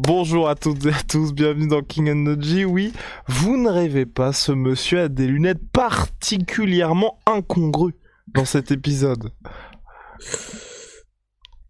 Bonjour 0.00 0.48
à 0.48 0.54
toutes 0.54 0.86
et 0.86 0.90
à 0.90 1.02
tous, 1.02 1.34
bienvenue 1.34 1.66
dans 1.66 1.82
King 1.82 2.08
and 2.08 2.40
G. 2.40 2.64
Oui, 2.64 2.92
vous 3.26 3.56
ne 3.56 3.68
rêvez 3.68 4.06
pas, 4.06 4.32
ce 4.32 4.52
monsieur 4.52 5.00
a 5.00 5.08
des 5.08 5.26
lunettes 5.26 5.68
particulièrement 5.72 7.18
incongrues 7.26 7.96
dans 8.28 8.44
cet 8.44 8.70
épisode. 8.70 9.32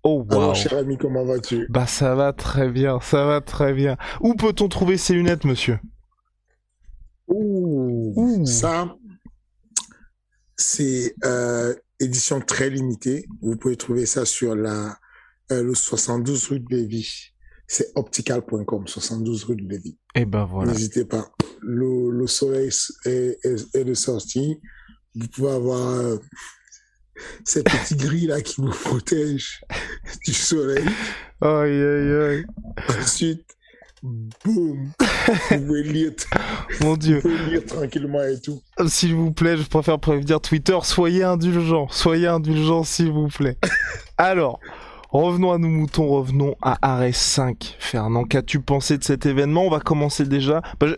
Oh 0.03 0.27
wow. 0.31 0.39
Alors, 0.39 0.55
cher 0.55 0.75
ami, 0.75 0.99
comment 0.99 1.25
vas-tu? 1.25 1.69
Bah 1.71 1.87
ça 1.87 2.15
va 2.15 2.35
très 2.35 2.69
bien, 2.69 3.01
ça 3.01 3.25
va 3.25 3.41
très 3.41 3.73
bien. 3.73 3.97
Où 4.21 4.35
peut-on 4.35 4.69
trouver 4.69 4.99
ces 4.99 5.15
lunettes, 5.15 5.47
monsieur? 5.47 5.79
Ouh, 7.29 8.45
Ça, 8.45 8.95
c'est 10.55 11.15
euh, 11.25 11.75
édition 11.99 12.43
très 12.43 12.69
limitée. 12.69 13.25
Vous 13.41 13.57
pouvez 13.57 13.77
trouver 13.77 14.05
ça 14.05 14.27
sur 14.27 14.55
la 14.55 14.99
euh, 15.51 15.63
le 15.63 15.75
72 15.75 16.49
rue 16.49 16.61
de 16.61 16.69
Lévis. 16.69 17.33
C'est 17.71 17.93
optical.com, 17.97 18.89
72 18.89 19.45
rue 19.45 19.57
de 19.57 19.69
Lévis. 19.69 19.99
Et 20.15 20.25
ben 20.25 20.45
voilà. 20.47 20.73
N'hésitez 20.73 21.05
pas. 21.05 21.31
Le, 21.61 22.11
le 22.11 22.27
soleil 22.27 22.71
est, 23.05 23.39
est, 23.45 23.77
est, 23.77 23.85
de 23.85 23.93
sortie. 23.93 24.59
Vous 25.15 25.29
pouvez 25.29 25.51
avoir 25.51 25.87
euh, 25.91 26.17
cette 27.45 27.67
petite 27.67 27.99
grille 28.01 28.29
là 28.29 28.41
qui 28.41 28.63
vous 28.63 28.71
protège 28.71 29.61
du 30.25 30.33
soleil. 30.33 30.87
Aïe 31.43 31.83
aïe 31.83 32.13
aïe. 32.13 32.45
Ensuite, 32.99 33.45
boum, 34.03 34.91
vous 34.99 35.59
pouvez 35.59 35.83
lire. 35.83 36.13
Mon 36.81 36.97
Dieu. 36.97 37.17
Vous 37.17 37.29
pouvez 37.29 37.51
lire 37.51 37.67
tranquillement 37.67 38.23
et 38.23 38.41
tout. 38.41 38.63
S'il 38.87 39.15
vous 39.15 39.33
plaît, 39.33 39.59
je 39.59 39.69
préfère 39.69 39.99
prévenir 39.99 40.41
Twitter, 40.41 40.79
soyez 40.85 41.23
indulgents, 41.23 41.89
soyez 41.91 42.29
indulgents 42.29 42.85
s'il 42.85 43.13
vous 43.13 43.29
plaît. 43.29 43.59
Alors, 44.17 44.59
Revenons 45.11 45.53
à 45.53 45.59
nos 45.59 45.69
moutons, 45.69 46.07
revenons 46.07 46.55
à 46.61 46.77
Ares 46.83 47.15
5. 47.15 47.77
Fernand, 47.79 48.25
qu'as-tu 48.25 48.61
pensé 48.61 48.99
de 48.99 49.05
cet 49.05 49.25
événement? 49.25 49.63
On 49.63 49.71
va 49.71 49.81
commencer 49.81 50.27
déjà. 50.27 50.61
Bah. 50.79 50.89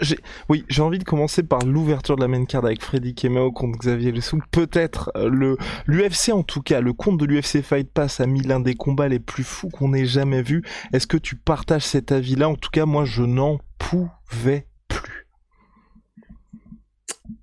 Oui, 0.48 0.64
j'ai 0.68 0.82
envie 0.82 0.98
de 0.98 1.04
commencer 1.04 1.44
par 1.44 1.60
l'ouverture 1.64 2.16
de 2.16 2.22
la 2.22 2.26
main 2.26 2.44
card 2.44 2.64
avec 2.64 2.82
Freddy 2.82 3.14
Kemeo 3.14 3.52
contre 3.52 3.78
Xavier 3.78 4.10
Lesou. 4.10 4.40
Peut-être 4.50 5.12
euh, 5.14 5.28
le 5.28 5.56
l'UFC 5.86 6.30
en 6.30 6.42
tout 6.42 6.60
cas, 6.60 6.80
le 6.80 6.92
compte 6.92 7.18
de 7.18 7.24
l'UFC 7.24 7.62
Fight 7.62 7.88
Pass 7.88 8.18
a 8.18 8.26
mis 8.26 8.40
l'un 8.40 8.58
des 8.58 8.74
combats 8.74 9.06
les 9.06 9.20
plus 9.20 9.44
fous 9.44 9.68
qu'on 9.68 9.94
ait 9.94 10.06
jamais 10.06 10.42
vu. 10.42 10.64
Est-ce 10.92 11.06
que 11.06 11.16
tu 11.16 11.36
partages 11.36 11.84
cet 11.84 12.10
avis-là? 12.10 12.48
En 12.48 12.56
tout 12.56 12.70
cas, 12.70 12.86
moi, 12.86 13.04
je 13.04 13.22
n'en 13.22 13.60
pouvais 13.78 14.66
plus. 14.88 15.28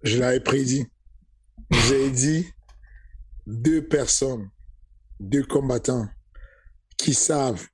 Je 0.03 0.19
l'avais 0.19 0.41
prédit. 0.41 0.85
J'ai 1.71 2.09
dit 2.11 2.45
deux 3.45 3.85
personnes, 3.85 4.49
deux 5.21 5.43
combattants 5.43 6.07
qui 6.97 7.13
savent 7.13 7.65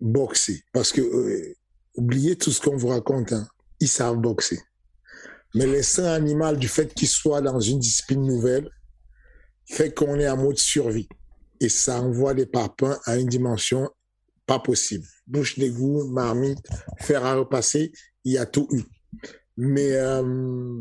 boxer. 0.00 0.62
Parce 0.72 0.92
que, 0.92 1.00
euh, 1.00 1.54
oubliez 1.94 2.36
tout 2.36 2.50
ce 2.50 2.60
qu'on 2.60 2.76
vous 2.76 2.88
raconte, 2.88 3.32
hein, 3.32 3.46
ils 3.80 3.88
savent 3.88 4.16
boxer. 4.16 4.60
Mais 5.54 5.66
l'instinct 5.66 6.12
animal 6.12 6.58
du 6.58 6.68
fait 6.68 6.94
qu'ils 6.94 7.08
soient 7.08 7.40
dans 7.40 7.60
une 7.60 7.78
discipline 7.78 8.22
nouvelle 8.22 8.70
fait 9.68 9.92
qu'on 9.92 10.18
est 10.18 10.28
en 10.28 10.36
mode 10.36 10.58
survie. 10.58 11.08
Et 11.60 11.68
ça 11.68 12.00
envoie 12.00 12.34
des 12.34 12.46
parpaings 12.46 12.98
à 13.04 13.16
une 13.16 13.28
dimension 13.28 13.88
pas 14.46 14.58
possible. 14.58 15.06
Bouche 15.26 15.58
d'égout, 15.58 16.08
marmite, 16.08 16.58
fer 16.98 17.24
à 17.24 17.34
repasser, 17.34 17.92
il 18.24 18.32
y 18.32 18.38
a 18.38 18.46
tout 18.46 18.66
eu. 18.72 18.82
Mais, 19.56 19.92
euh, 19.92 20.80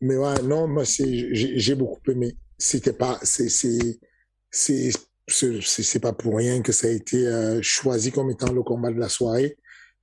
mais 0.00 0.16
ouais, 0.16 0.42
non, 0.42 0.68
moi, 0.68 0.84
j'ai 0.84 1.74
beaucoup 1.74 2.10
aimé. 2.10 2.36
C'était 2.58 2.92
pas, 2.92 3.18
c'est, 3.22 3.48
c'est, 5.26 6.00
pas 6.00 6.12
pour 6.12 6.36
rien 6.36 6.62
que 6.62 6.72
ça 6.72 6.86
a 6.86 6.90
été 6.90 7.26
euh, 7.26 7.60
choisi 7.62 8.12
comme 8.12 8.30
étant 8.30 8.52
le 8.52 8.62
combat 8.62 8.90
de 8.90 8.98
la 8.98 9.08
soirée 9.08 9.56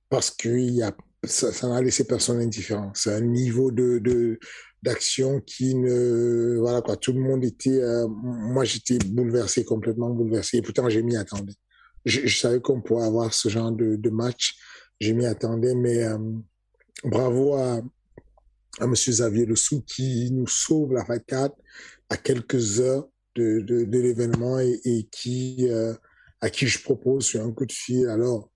parce 0.08 0.30
que 0.30 0.82
a, 0.82 0.92
ça, 1.24 1.68
n'a 1.68 1.80
laissé 1.80 2.04
personne 2.04 2.40
indifférent. 2.40 2.90
C'est 2.94 3.14
un 3.14 3.20
niveau 3.20 3.70
de, 3.70 4.38
d'action 4.82 5.40
qui 5.40 5.74
ne 5.74 6.58
voilà 6.58 6.82
quoi 6.82 6.96
tout 6.96 7.12
le 7.12 7.20
monde 7.20 7.44
était 7.44 7.80
euh, 7.80 8.08
moi 8.08 8.64
j'étais 8.64 8.98
bouleversé 8.98 9.64
complètement 9.64 10.10
bouleversé 10.10 10.56
et 10.56 10.62
pourtant 10.62 10.88
j'ai 10.88 11.04
m'y 11.04 11.16
attendais 11.16 11.54
je, 12.04 12.26
savais 12.26 12.60
qu'on 12.60 12.80
pourrait 12.80 13.06
avoir 13.06 13.32
ce 13.32 13.48
genre 13.48 13.70
de, 13.70 14.10
match 14.10 14.56
je 15.00 15.12
m'y 15.12 15.24
attendais 15.24 15.76
mais 15.76 16.02
euh, 16.02 16.18
bravo 17.04 17.54
à 17.54 17.80
à 18.80 18.86
monsieur 18.86 19.12
Xavier 19.12 19.46
Le 19.46 19.54
Sou 19.54 19.82
qui 19.82 20.30
nous 20.32 20.48
sauve 20.48 20.92
la 20.94 21.04
4 21.04 21.54
à 22.08 22.16
quelques 22.16 22.80
heures 22.80 23.06
de, 23.34 23.60
de, 23.60 23.84
de 23.84 23.98
l'événement 23.98 24.60
et, 24.60 24.80
et, 24.84 25.08
qui, 25.10 25.68
euh, 25.68 25.94
à 26.40 26.50
qui 26.50 26.66
je 26.66 26.82
propose 26.82 27.24
sur 27.24 27.42
un 27.42 27.52
coup 27.52 27.66
de 27.66 27.72
fil. 27.72 28.08
Alors, 28.08 28.50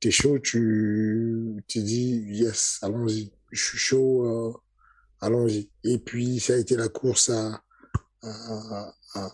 t'es 0.00 0.10
chaud, 0.10 0.38
tu, 0.38 1.62
tu 1.68 1.82
dis 1.82 2.24
yes, 2.28 2.78
allons-y. 2.82 3.32
Je 3.50 3.64
suis 3.64 3.78
chaud, 3.78 4.26
euh, 4.26 4.52
allons-y. 5.20 5.70
Et 5.84 5.98
puis, 5.98 6.40
ça 6.40 6.54
a 6.54 6.56
été 6.56 6.76
la 6.76 6.88
course 6.88 7.30
à, 7.30 7.62
à, 8.22 8.94
à, 9.14 9.32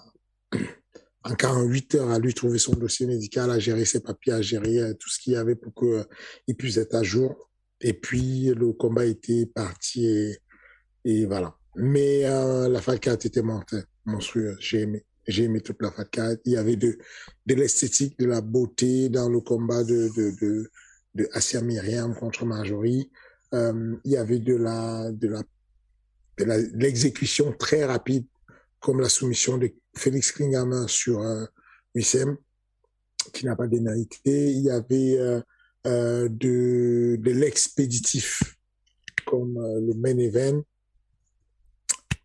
en 1.24 1.34
48 1.34 1.94
heures 1.96 2.10
à 2.10 2.18
lui 2.18 2.34
trouver 2.34 2.58
son 2.58 2.72
dossier 2.72 3.06
médical, 3.06 3.50
à 3.50 3.58
gérer 3.58 3.84
ses 3.84 4.00
papiers, 4.00 4.32
à 4.32 4.42
gérer 4.42 4.78
euh, 4.78 4.94
tout 4.94 5.08
ce 5.08 5.18
qu'il 5.18 5.34
y 5.34 5.36
avait 5.36 5.56
pour 5.56 5.74
qu'il 5.74 5.88
euh, 5.88 6.54
puisse 6.56 6.76
être 6.76 6.94
à 6.94 7.02
jour. 7.02 7.50
Et 7.80 7.92
puis, 7.92 8.52
le 8.54 8.72
combat 8.72 9.04
était 9.04 9.46
parti 9.46 10.06
et, 10.06 10.38
et 11.04 11.26
voilà. 11.26 11.56
Mais 11.76 12.24
euh, 12.24 12.68
la 12.68 12.80
4 12.80 13.26
était 13.26 13.42
mortelle, 13.42 13.84
monstrueuse. 14.08 14.56
J'ai 14.60 14.82
aimé. 14.82 15.04
J'ai 15.28 15.44
aimé 15.44 15.60
toute 15.60 15.80
la 15.82 15.90
4. 15.90 16.40
Il 16.46 16.52
y 16.52 16.56
avait 16.56 16.76
de, 16.76 16.98
de 17.44 17.54
l'esthétique, 17.54 18.18
de 18.18 18.24
la 18.24 18.40
beauté 18.40 19.10
dans 19.10 19.28
le 19.28 19.40
combat 19.40 19.84
de, 19.84 20.10
de, 20.16 20.34
de, 20.40 20.70
de 21.14 21.28
Asia 21.34 21.60
Myriam 21.60 22.14
contre 22.14 22.46
Marjorie. 22.46 23.10
Euh, 23.54 23.96
il 24.04 24.12
y 24.12 24.16
avait 24.16 24.38
de 24.38 24.56
la, 24.56 25.12
de 25.12 25.28
la, 25.28 25.42
de 26.38 26.78
l'exécution 26.78 27.52
très 27.52 27.84
rapide, 27.84 28.26
comme 28.80 29.00
la 29.00 29.10
soumission 29.10 29.58
de 29.58 29.70
Félix 29.94 30.32
Klingamer 30.32 30.88
sur 30.88 31.20
euh, 31.20 31.44
Wissem, 31.94 32.38
qui 33.34 33.44
n'a 33.44 33.54
pas 33.54 33.66
d'énalité. 33.66 34.50
Il 34.52 34.62
y 34.62 34.70
avait 34.70 35.18
euh, 35.18 36.28
de, 36.30 37.16
de 37.16 37.30
l'expéditif, 37.32 38.42
comme 39.26 39.54
le 39.58 39.92
main 39.92 40.16
event 40.16 40.62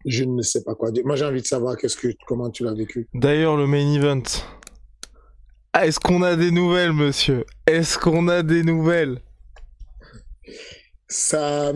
je 0.05 0.23
ne 0.23 0.41
sais 0.41 0.63
pas 0.63 0.75
quoi 0.75 0.91
dire. 0.91 1.03
Moi, 1.05 1.15
j'ai 1.15 1.25
envie 1.25 1.41
de 1.41 1.47
savoir 1.47 1.77
qu'est-ce 1.77 1.97
que, 1.97 2.09
comment 2.27 2.49
tu 2.49 2.63
l'as 2.63 2.73
vécu. 2.73 3.07
D'ailleurs, 3.13 3.57
le 3.57 3.67
main 3.67 3.93
event. 3.93 4.23
Ah, 5.73 5.87
est-ce 5.87 5.99
qu'on 5.99 6.21
a 6.21 6.35
des 6.35 6.51
nouvelles, 6.51 6.93
monsieur? 6.93 7.45
Est-ce 7.65 7.97
qu'on 7.97 8.27
a 8.27 8.43
des 8.43 8.63
nouvelles? 8.63 9.19
Ça, 11.07 11.71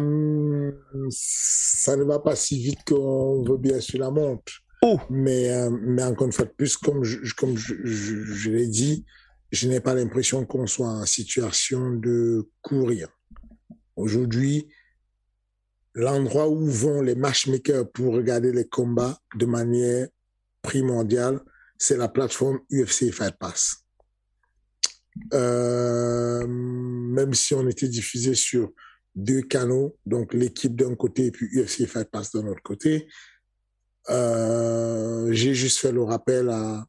ça 1.09 1.95
ne 1.95 2.03
va 2.03 2.19
pas 2.19 2.35
si 2.35 2.59
vite 2.59 2.83
qu'on 2.87 3.43
veut 3.43 3.57
bien 3.57 3.79
sur 3.79 3.99
la 3.99 4.11
montre. 4.11 4.51
Oh 4.83 4.99
mais, 5.09 5.49
euh, 5.49 5.69
mais 5.69 6.03
encore 6.03 6.27
une 6.27 6.33
fois 6.33 6.45
de 6.45 6.51
plus, 6.51 6.77
comme 6.77 7.03
je, 7.03 7.33
comme 7.33 7.57
je, 7.57 7.73
je, 7.83 8.23
je 8.23 8.51
l'ai 8.51 8.67
dit, 8.67 9.05
je 9.51 9.67
n'ai 9.67 9.79
pas 9.79 9.95
l'impression 9.95 10.45
qu'on 10.45 10.67
soit 10.67 10.89
en 10.89 11.05
situation 11.05 11.91
de 11.91 12.47
courir. 12.61 13.09
Aujourd'hui, 13.95 14.67
l'endroit 15.97 16.47
où 16.47 16.65
vont 16.67 17.01
les 17.01 17.15
matchmakers 17.15 17.89
pour 17.91 18.13
regarder 18.13 18.51
les 18.51 18.67
combats 18.67 19.17
de 19.35 19.47
manière 19.47 20.07
primordiale, 20.61 21.41
c'est 21.77 21.97
la 21.97 22.07
plateforme 22.07 22.59
UFC 22.71 23.11
Fight 23.11 23.35
Pass. 23.39 23.83
Euh, 25.33 26.45
même 26.47 27.33
si 27.33 27.55
on 27.55 27.67
était 27.67 27.87
diffusé 27.87 28.35
sur 28.35 28.71
deux 29.15 29.41
canaux, 29.41 29.97
donc 30.05 30.35
l'équipe 30.35 30.75
d'un 30.75 30.93
côté 30.93 31.25
et 31.25 31.31
puis 31.31 31.47
UFC 31.47 31.87
Fight 31.87 32.11
Pass 32.11 32.31
de 32.31 32.41
l'autre 32.41 32.61
côté, 32.61 33.07
euh, 34.09 35.33
j'ai 35.33 35.55
juste 35.55 35.79
fait 35.79 35.91
le 35.91 36.03
rappel 36.03 36.49
à, 36.49 36.85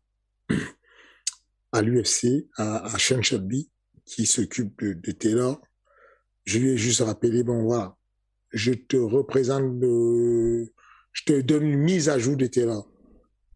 à 1.73 1.81
l'UFC, 1.81 2.47
à, 2.59 2.95
à 2.95 2.99
Shelby, 2.99 3.71
qui 4.05 4.27
s'occupe 4.27 4.79
de, 4.83 4.93
de, 4.93 5.13
Taylor. 5.13 5.63
Je 6.45 6.59
lui 6.59 6.73
ai 6.73 6.77
juste 6.77 7.01
rappelé, 7.01 7.43
bon 7.43 7.63
voilà, 7.63 7.98
je 8.53 8.73
te 8.73 8.97
représente 8.97 9.81
le, 9.81 10.73
je 11.13 11.25
te 11.25 11.41
donne 11.41 11.65
une 11.65 11.81
mise 11.81 12.09
à 12.09 12.19
jour 12.19 12.37
de 12.37 12.47
Taylor. 12.47 12.89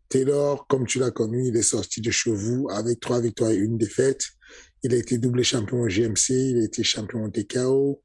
Taylor, 0.08 0.66
comme 0.66 0.86
tu 0.86 0.98
l'as 0.98 1.10
connu, 1.10 1.46
il 1.46 1.56
est 1.56 1.62
sorti 1.62 2.00
de 2.00 2.10
chevaux 2.10 2.68
avec 2.70 3.00
trois 3.00 3.20
victoires 3.20 3.50
et 3.50 3.56
une 3.56 3.78
défaite. 3.78 4.26
Il 4.82 4.92
a 4.94 4.96
été 4.96 5.16
double 5.16 5.42
champion 5.42 5.80
au 5.80 5.86
GMC, 5.86 6.30
il 6.30 6.58
a 6.58 6.64
été 6.64 6.82
champion 6.82 7.24
au 7.24 7.30
TKO. 7.30 8.02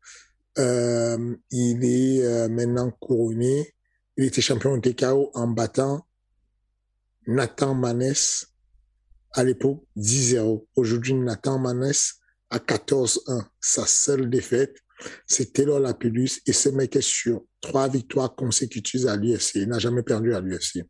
Euh, 0.57 1.35
il 1.51 1.83
est 1.83 2.23
euh, 2.23 2.47
maintenant 2.49 2.91
couronné. 2.91 3.73
Il 4.15 4.25
était 4.25 4.41
champion 4.41 4.71
au 4.71 4.79
TKO 4.79 5.31
en 5.33 5.47
battant 5.47 6.07
Nathan 7.27 7.75
Maness 7.75 8.47
à 9.33 9.43
l'époque 9.43 9.83
10-0. 9.97 10.65
Aujourd'hui, 10.75 11.13
Nathan 11.13 11.59
Maness 11.59 12.15
à 12.49 12.59
14-1. 12.59 13.45
Sa 13.59 13.85
seule 13.85 14.29
défaite, 14.29 14.77
c'est 15.25 15.53
Taylor 15.53 15.79
Lapidus 15.79 16.41
et 16.45 16.71
mec 16.71 16.95
est 16.95 17.01
sur 17.01 17.43
trois 17.61 17.87
victoires 17.87 18.35
consécutives 18.35 19.07
à 19.07 19.15
l'UFC. 19.15 19.55
Il 19.55 19.69
n'a 19.69 19.79
jamais 19.79 20.03
perdu 20.03 20.33
à 20.33 20.41
l'UFC. 20.41 20.83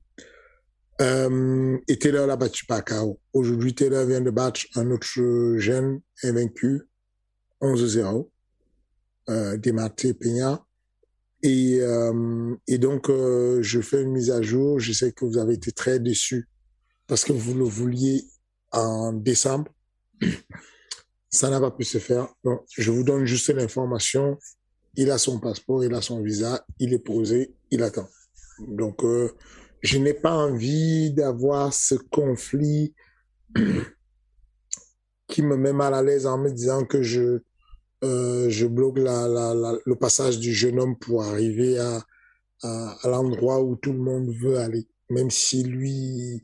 Euh, 1.02 1.78
et 1.88 2.00
Taylor 2.00 2.26
l'a 2.26 2.36
battu 2.36 2.66
par 2.66 2.84
KO. 2.84 3.20
Aujourd'hui, 3.34 3.76
Taylor 3.76 4.06
vient 4.06 4.22
de 4.22 4.32
battre 4.32 4.62
un 4.76 4.90
autre 4.90 5.56
jeune 5.58 6.00
invaincu, 6.24 6.82
11-0, 7.62 8.30
euh, 9.30 9.58
Demarté 9.58 10.14
Peña. 10.14 10.64
Et, 11.44 11.80
euh, 11.82 12.56
donc, 12.68 13.10
euh, 13.10 13.62
je 13.62 13.80
fais 13.82 14.02
une 14.02 14.12
mise 14.12 14.32
à 14.32 14.42
jour. 14.42 14.80
Je 14.80 14.92
sais 14.92 15.12
que 15.12 15.26
vous 15.26 15.38
avez 15.38 15.54
été 15.54 15.72
très 15.72 16.00
déçus 16.00 16.48
parce 17.06 17.24
que 17.24 17.34
vous 17.34 17.54
le 17.54 17.64
vouliez 17.64 18.26
en 18.72 19.14
décembre. 19.14 19.72
Ça 21.30 21.50
n'a 21.50 21.60
pas 21.60 21.72
pu 21.72 21.84
se 21.84 21.98
faire. 21.98 22.28
Je 22.78 22.92
vous 22.92 23.04
donne 23.04 23.26
juste 23.26 23.50
l'information. 23.50 24.38
Il 24.96 25.12
a 25.12 25.18
son 25.18 25.40
passeport, 25.40 25.84
il 25.84 25.94
a 25.94 26.02
son 26.02 26.22
visa, 26.22 26.66
il 26.80 26.94
est 26.94 27.00
posé, 27.00 27.54
il 27.70 27.84
attend. 27.84 28.08
Donc, 28.60 29.04
euh, 29.04 29.30
je 29.82 29.98
n'ai 29.98 30.14
pas 30.14 30.34
envie 30.34 31.12
d'avoir 31.12 31.74
ce 31.74 31.96
conflit 31.96 32.96
qui 35.28 35.42
me 35.44 35.56
met 35.56 35.74
mal 35.74 35.94
à 35.94 36.02
l'aise 36.02 36.26
en 36.26 36.38
me 36.38 36.50
disant 36.50 36.84
que 36.86 37.04
je, 37.04 37.42
euh, 38.04 38.68
bloque 38.70 38.98
le 38.98 39.94
passage 39.96 40.40
du 40.40 40.54
jeune 40.54 40.80
homme 40.80 40.98
pour 40.98 41.24
arriver 41.24 41.78
à 41.78 42.04
l'endroit 43.04 43.62
où 43.62 43.76
tout 43.76 43.94
le 43.94 44.00
monde 44.00 44.32
veut 44.32 44.58
aller. 44.58 44.88
Même 45.10 45.30
si 45.30 45.64
lui, 45.64 46.44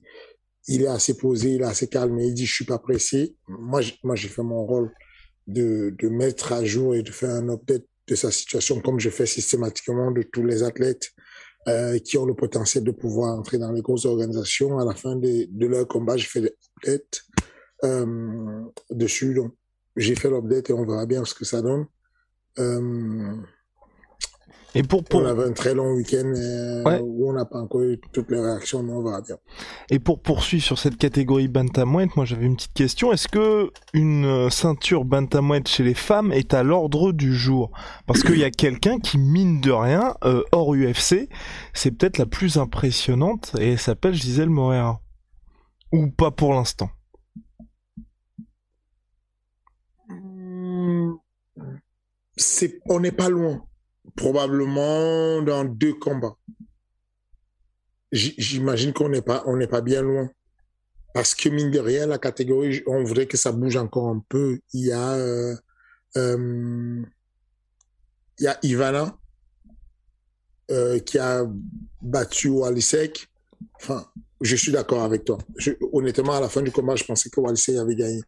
il 0.68 0.84
est 0.84 0.88
assez 0.88 1.18
posé, 1.18 1.52
il 1.56 1.62
est 1.62 1.66
assez 1.66 1.88
calme 1.88 2.20
et 2.20 2.28
il 2.28 2.34
dit 2.34 2.46
je 2.46 2.54
suis 2.54 2.66
pas 2.66 2.80
pressé. 2.80 3.36
Moi, 3.48 3.82
moi 4.04 4.16
j'ai 4.16 4.30
fait 4.30 4.44
mon 4.44 4.66
rôle 4.66 4.92
de, 5.48 5.94
de 6.00 6.10
mettre 6.10 6.54
à 6.54 6.64
jour 6.64 6.96
et 6.96 7.04
de 7.04 7.12
faire 7.12 7.32
un 7.32 7.50
update 7.50 7.86
de 8.08 8.16
sa 8.16 8.32
situation 8.32 8.82
comme 8.82 9.00
je 9.00 9.10
fais 9.10 9.26
systématiquement 9.26 10.12
de 10.12 10.24
tous 10.24 10.44
les 10.44 10.64
athlètes 10.64 11.12
euh, 11.70 11.98
qui 12.00 12.18
ont 12.18 12.26
le 12.26 12.34
potentiel 12.34 12.84
de 12.84 12.92
pouvoir 12.92 13.38
entrer 13.38 13.58
dans 13.58 13.72
les 13.72 13.82
grosses 13.82 14.06
organisations. 14.06 14.80
À 14.80 14.86
la 14.86 14.94
fin 14.94 15.16
de, 15.16 15.48
de 15.50 15.68
leur 15.68 15.88
combat, 15.88 16.18
j'ai 16.18 16.28
fait 16.28 16.42
des 16.42 16.54
updates 16.78 17.22
euh, 17.86 18.62
dessus. 18.90 19.34
Donc, 19.34 19.54
j'ai 19.96 20.16
fait 20.16 20.30
l'update 20.30 20.70
et 20.70 20.74
on 20.74 20.86
verra 20.86 21.06
bien 21.06 21.24
ce 21.24 21.34
que 21.34 21.46
ça 21.46 21.62
donne. 21.62 21.86
Euh, 22.60 23.36
et 24.76 24.84
pour, 24.84 25.04
pour... 25.04 25.22
On 25.22 25.26
avait 25.26 25.44
un 25.44 25.52
très 25.52 25.74
long 25.76 25.94
week-end 25.94 26.34
euh, 26.36 26.84
ouais. 26.84 27.00
où 27.00 27.30
on 27.30 27.34
n'a 27.34 27.46
pas 27.46 27.60
encore 27.60 27.82
eu 27.82 28.00
toutes 28.12 28.32
les 28.32 28.40
réactions, 28.40 28.82
mais 28.82 28.92
on 28.92 29.04
verra 29.04 29.22
bien. 29.22 29.38
Et 29.90 30.00
pour 30.00 30.22
poursuivre 30.22 30.64
sur 30.64 30.80
cette 30.80 30.98
catégorie 30.98 31.48
bantamweight, 31.48 32.16
moi 32.16 32.26
j'avais 32.26 32.46
une 32.46 32.56
petite 32.56 32.74
question. 32.74 33.14
Est-ce 33.14 33.28
que 33.28 33.72
une 33.94 34.50
ceinture 34.50 35.06
bantamweight 35.06 35.68
chez 35.68 35.84
les 35.84 35.94
femmes 35.94 36.32
est 36.32 36.54
à 36.54 36.64
l'ordre 36.64 37.12
du 37.12 37.36
jour? 37.36 37.72
Parce 38.08 38.24
qu'il 38.24 38.40
y 38.40 38.44
a 38.44 38.52
quelqu'un 38.52 39.00
qui, 39.00 39.20
mine 39.20 39.62
de 39.62 39.72
rien, 39.72 40.16
euh, 40.26 40.44
hors 40.52 40.74
UFC, 40.74 41.30
c'est 41.74 41.92
peut-être 41.92 42.18
la 42.18 42.26
plus 42.26 42.58
impressionnante 42.58 43.52
et 43.60 43.74
elle 43.74 43.80
s'appelle 43.80 44.16
Gisèle 44.16 44.50
Moreira. 44.50 45.02
Ou 45.92 46.10
pas 46.10 46.32
pour 46.32 46.54
l'instant 46.54 46.90
c'est, 52.36 52.80
On 52.90 53.00
n'est 53.00 53.12
pas 53.12 53.30
loin 53.30 53.64
probablement 54.16 55.42
dans 55.42 55.66
deux 55.66 55.94
combats. 55.94 56.36
J'imagine 58.12 58.94
qu'on 58.94 59.10
n'est 59.10 59.24
pas, 59.24 59.44
on 59.48 59.58
n'est 59.58 59.68
pas 59.68 59.82
bien 59.82 60.02
loin. 60.02 60.30
Parce 61.14 61.36
que 61.36 61.50
mine 61.50 61.70
de 61.70 61.80
rien, 61.80 62.08
la 62.08 62.18
catégorie, 62.18 62.82
on 62.88 63.04
voudrait 63.04 63.28
que 63.28 63.38
ça 63.38 63.52
bouge 63.52 63.76
encore 63.76 64.08
un 64.08 64.24
peu. 64.28 64.60
Il 64.74 64.88
y 64.88 64.92
a, 64.92 65.14
euh, 65.14 65.56
euh, 66.18 67.04
il 68.40 68.44
y 68.44 68.48
a 68.48 68.58
Ivana 68.64 69.16
euh, 70.72 70.98
qui 71.00 71.20
a 71.20 71.46
battu 72.02 72.50
Walisek. 72.50 73.28
Enfin, 73.76 74.08
je 74.42 74.56
suis 74.56 74.72
d'accord 74.72 75.04
avec 75.04 75.24
toi. 75.24 75.38
Honnêtement, 75.92 76.34
à 76.34 76.42
la 76.42 76.50
fin 76.50 76.64
du 76.64 76.72
combat, 76.72 76.96
je 76.96 77.04
pensais 77.04 77.30
que 77.30 77.40
Walisek 77.40 77.78
avait 77.78 77.96
gagné. 77.96 78.22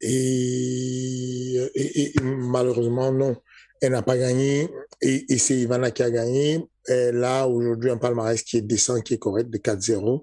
Et, 0.00 2.14
malheureusement, 2.22 3.12
non 3.12 3.36
elle 3.80 3.92
n'a 3.92 4.02
pas 4.02 4.16
gagné 4.16 4.68
et, 5.00 5.38
c'est 5.38 5.56
Ivana 5.56 5.90
qui 5.90 6.02
a 6.02 6.10
gagné. 6.10 6.64
Elle 6.86 7.22
a 7.24 7.46
aujourd'hui 7.46 7.90
un 7.90 7.98
palmarès 7.98 8.42
qui 8.42 8.56
est 8.56 8.62
décent, 8.62 9.00
qui 9.00 9.14
est 9.14 9.18
correct, 9.18 9.50
de 9.50 9.58
4-0. 9.58 10.22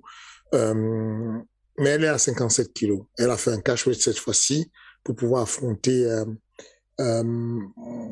Euh, 0.54 1.40
mais 1.78 1.90
elle 1.90 2.04
est 2.04 2.08
à 2.08 2.18
57 2.18 2.74
kilos. 2.74 3.02
Elle 3.18 3.30
a 3.30 3.38
fait 3.38 3.52
un 3.52 3.62
cash 3.62 3.86
weight 3.88 4.02
cette 4.02 4.18
fois-ci 4.18 4.72
pour 5.04 5.16
pouvoir 5.16 5.44
affronter 5.44 6.06
euh, 6.06 6.26
euh, 7.02 7.60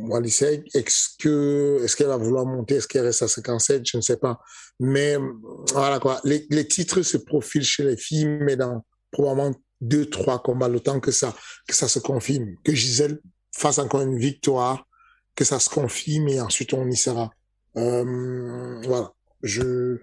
Walisek. 0.07 0.75
Est-ce 0.75 1.09
que 1.19 1.81
est-ce 1.83 1.95
qu'elle 1.95 2.07
va 2.07 2.17
vouloir 2.17 2.45
monter? 2.45 2.75
Est-ce 2.75 2.88
qu'elle 2.88 3.05
reste 3.05 3.21
à 3.21 3.27
57 3.27 3.83
Je 3.85 3.97
ne 3.97 4.01
sais 4.01 4.17
pas. 4.17 4.39
Mais 4.79 5.17
voilà 5.73 5.99
quoi. 5.99 6.19
Les, 6.23 6.47
les 6.49 6.67
titres 6.67 7.01
se 7.01 7.17
profilent 7.17 7.63
chez 7.63 7.83
les 7.83 7.97
filles, 7.97 8.25
mais 8.25 8.55
dans 8.55 8.83
probablement 9.11 9.55
deux, 9.79 10.05
trois 10.05 10.41
combats, 10.41 10.67
le 10.67 10.79
temps 10.79 10.99
que 10.99 11.11
ça 11.11 11.35
que 11.67 11.75
ça 11.75 11.88
se 11.88 11.99
confirme, 11.99 12.55
que 12.63 12.73
Gisèle 12.73 13.19
fasse 13.51 13.77
encore 13.77 14.01
une 14.01 14.17
victoire 14.17 14.88
que 15.35 15.43
ça 15.43 15.59
se 15.59 15.69
confirme 15.69 16.27
et 16.27 16.41
ensuite 16.41 16.73
on 16.73 16.87
y 16.89 16.95
sera. 16.95 17.31
Euh, 17.77 18.81
voilà. 18.83 19.13
Je. 19.43 19.99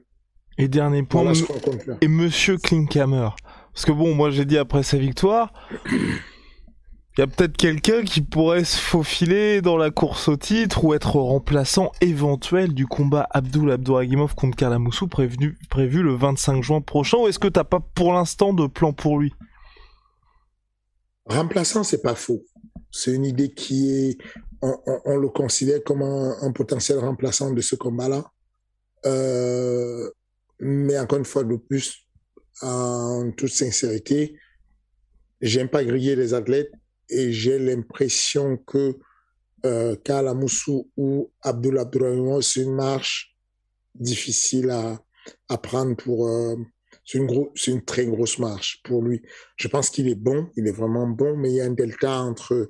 Et 0.57 0.69
dernier 0.69 1.03
point. 1.03 1.33
Voilà 1.33 1.99
et 2.01 2.09
Monsieur 2.09 2.57
Klinkhammer. 2.57 3.31
Parce 3.73 3.85
que 3.85 3.93
bon, 3.93 4.15
moi 4.15 4.31
j'ai 4.31 4.45
dit 4.45 4.59
après 4.59 4.83
sa 4.83 4.99
victoire, 4.99 5.53
il 5.93 7.21
y 7.21 7.23
a 7.23 7.27
peut-être 7.27 7.57
quelqu'un 7.57 8.03
qui 8.03 8.23
pourrait 8.23 8.65
se 8.65 8.77
faufiler 8.77 9.61
dans 9.61 9.77
la 9.77 9.91
course 9.91 10.29
au 10.29 10.37
titre 10.37 10.85
ou 10.85 10.95
être 10.95 11.17
remplaçant 11.17 11.93
éventuel 12.01 12.75
du 12.75 12.87
combat 12.87 13.29
Abdul 13.31 13.71
Abdouragimov 13.71 14.35
contre 14.35 14.57
Kalamoussou 14.57 15.07
prévu, 15.07 15.59
prévu 15.71 16.03
le 16.03 16.15
25 16.15 16.63
juin 16.63 16.81
prochain. 16.81 17.19
Ou 17.19 17.29
est-ce 17.29 17.39
que 17.39 17.49
t'as 17.49 17.65
pas 17.65 17.81
pour 17.81 18.13
l'instant 18.13 18.53
de 18.53 18.67
plan 18.67 18.93
pour 18.93 19.19
lui? 19.19 19.33
Remplaçant, 21.27 21.85
c'est 21.85 22.03
pas 22.03 22.15
faux. 22.15 22.43
C'est 22.91 23.13
une 23.13 23.27
idée 23.27 23.53
qui 23.53 23.91
est 23.91 24.19
on, 24.61 25.17
le 25.17 25.29
considère 25.29 25.83
comme 25.85 26.03
un, 26.03 26.53
potentiel 26.53 26.99
remplaçant 26.99 27.53
de 27.53 27.61
ce 27.61 27.77
combat-là. 27.77 28.25
Euh, 29.07 30.11
mais 30.61 30.99
encore 30.99 31.19
une 31.19 31.25
fois 31.25 31.45
de 31.45 31.57
plus, 31.57 32.09
en 32.63 33.31
toute 33.37 33.53
sincérité, 33.53 34.37
j'aime 35.41 35.69
pas 35.69 35.85
griller 35.85 36.17
les 36.17 36.35
athlètes 36.35 36.73
et 37.09 37.33
j'ai 37.33 37.59
l'impression 37.59 38.57
que 38.57 38.99
euh, 39.65 39.97
Kala 39.97 40.35
Moussou 40.35 40.91
ou 40.97 41.31
Abdullah 41.43 41.83
Abdourahimov, 41.83 42.43
c'est 42.43 42.63
une 42.63 42.75
marche 42.75 43.37
difficile 43.95 44.71
à, 44.71 45.59
prendre 45.59 45.97
pour... 45.97 46.29
Euh, 46.29 46.57
c'est 47.05 47.19
une, 47.69 47.85
très 47.85 48.05
grosse 48.07 48.39
marche 48.39 48.83
pour 48.85 49.03
lui. 49.03 49.23
Je 49.57 49.69
pense 49.69 49.89
qu'il 49.89 50.09
est 50.09 50.15
bon, 50.15 50.51
il 50.57 50.69
est 50.69 50.73
vraiment 50.73 51.07
bon, 51.07 51.37
mais 51.37 51.51
il 51.51 51.55
y 51.57 51.61
a 51.61 51.65
un 51.65 51.71
delta 51.71 52.21
entre 52.21 52.69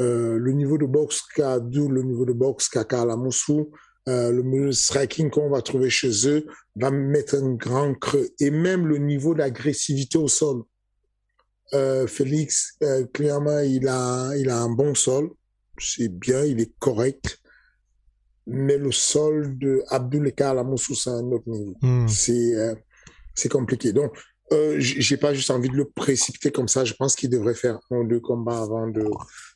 le 0.00 0.52
niveau 0.52 0.78
de 0.78 0.86
boxe 0.86 1.22
qu'a 1.34 1.58
le 1.58 2.02
niveau 2.02 2.24
de 2.24 2.32
boxe 2.32 2.68
qu'a 2.68 2.84
Kalamoussou, 2.84 3.72
euh, 4.08 4.32
le 4.32 4.72
striking 4.72 5.28
qu'on 5.28 5.50
va 5.50 5.60
trouver 5.60 5.90
chez 5.90 6.26
eux 6.28 6.46
va 6.76 6.90
mettre 6.90 7.34
un 7.34 7.52
grand 7.52 7.94
creux. 7.94 8.28
Et 8.40 8.50
même 8.50 8.86
le 8.86 8.96
niveau 8.96 9.34
d'agressivité 9.34 10.16
au 10.16 10.28
sol. 10.28 10.62
Euh, 11.74 12.06
Félix, 12.06 12.76
euh, 12.82 13.04
clairement, 13.12 13.58
il 13.58 13.86
a, 13.86 14.34
il 14.36 14.48
a 14.48 14.62
un 14.62 14.70
bon 14.70 14.94
sol. 14.94 15.30
C'est 15.78 16.08
bien, 16.08 16.42
il 16.44 16.60
est 16.60 16.72
correct. 16.78 17.38
Mais 18.46 18.78
le 18.78 18.92
sol 18.92 19.58
de 19.58 19.82
Abdul 19.88 20.26
et 20.26 20.32
Kalamoussou, 20.32 20.94
c'est 20.94 21.10
un 21.10 21.30
autre 21.30 21.48
niveau. 21.48 21.76
Mm. 21.82 22.08
C'est, 22.08 22.54
euh, 22.54 22.74
c'est 23.34 23.50
compliqué. 23.50 23.92
Donc, 23.92 24.16
euh, 24.52 24.76
j'ai 24.78 25.18
pas 25.18 25.34
juste 25.34 25.50
envie 25.50 25.68
de 25.68 25.76
le 25.76 25.84
précipiter 25.84 26.50
comme 26.50 26.68
ça. 26.68 26.82
Je 26.86 26.94
pense 26.94 27.14
qu'il 27.14 27.28
devrait 27.28 27.54
faire 27.54 27.78
un 27.90 27.98
ou 27.98 28.08
deux 28.08 28.20
combats 28.20 28.62
avant 28.62 28.86
de, 28.88 29.04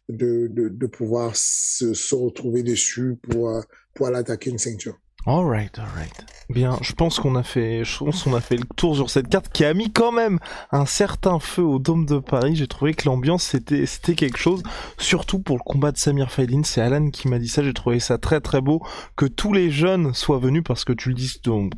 de, 0.08 0.48
de, 0.48 0.68
de 0.68 0.86
pouvoir 0.86 1.32
se, 1.34 1.94
se, 1.94 2.14
retrouver 2.14 2.62
dessus 2.62 3.16
pour, 3.22 3.50
euh, 3.50 3.60
pour 3.94 4.06
aller 4.06 4.18
attaquer 4.18 4.50
une 4.50 4.58
ceinture. 4.58 4.98
Alright, 5.24 5.78
alright. 5.78 6.24
Bien, 6.50 6.76
je 6.82 6.92
pense 6.94 7.20
qu'on 7.20 7.36
a 7.36 7.44
fait, 7.44 7.84
je 7.84 7.98
pense 7.98 8.24
qu'on 8.24 8.34
a 8.34 8.40
fait 8.40 8.56
le 8.56 8.64
tour 8.76 8.96
sur 8.96 9.08
cette 9.08 9.28
carte 9.28 9.48
qui 9.52 9.64
a 9.64 9.72
mis 9.72 9.92
quand 9.92 10.10
même 10.10 10.40
un 10.72 10.84
certain 10.84 11.38
feu 11.38 11.62
au 11.62 11.78
Dôme 11.78 12.06
de 12.06 12.18
Paris. 12.18 12.56
J'ai 12.56 12.66
trouvé 12.66 12.92
que 12.92 13.06
l'ambiance 13.06 13.44
c'était, 13.44 13.86
c'était 13.86 14.16
quelque 14.16 14.36
chose. 14.36 14.64
Surtout 14.98 15.38
pour 15.38 15.56
le 15.56 15.62
combat 15.62 15.92
de 15.92 15.96
Samir 15.96 16.32
Faidin. 16.32 16.62
C'est 16.64 16.80
Alan 16.80 17.10
qui 17.10 17.28
m'a 17.28 17.38
dit 17.38 17.46
ça. 17.46 17.62
J'ai 17.62 17.72
trouvé 17.72 18.00
ça 18.00 18.18
très 18.18 18.40
très 18.40 18.60
beau 18.60 18.82
que 19.14 19.26
tous 19.26 19.52
les 19.52 19.70
jeunes 19.70 20.12
soient 20.12 20.38
venus 20.38 20.64
parce 20.66 20.84
que 20.84 20.92
tu 20.92 21.10
le 21.10 21.14
dis 21.14 21.40
donc, 21.44 21.72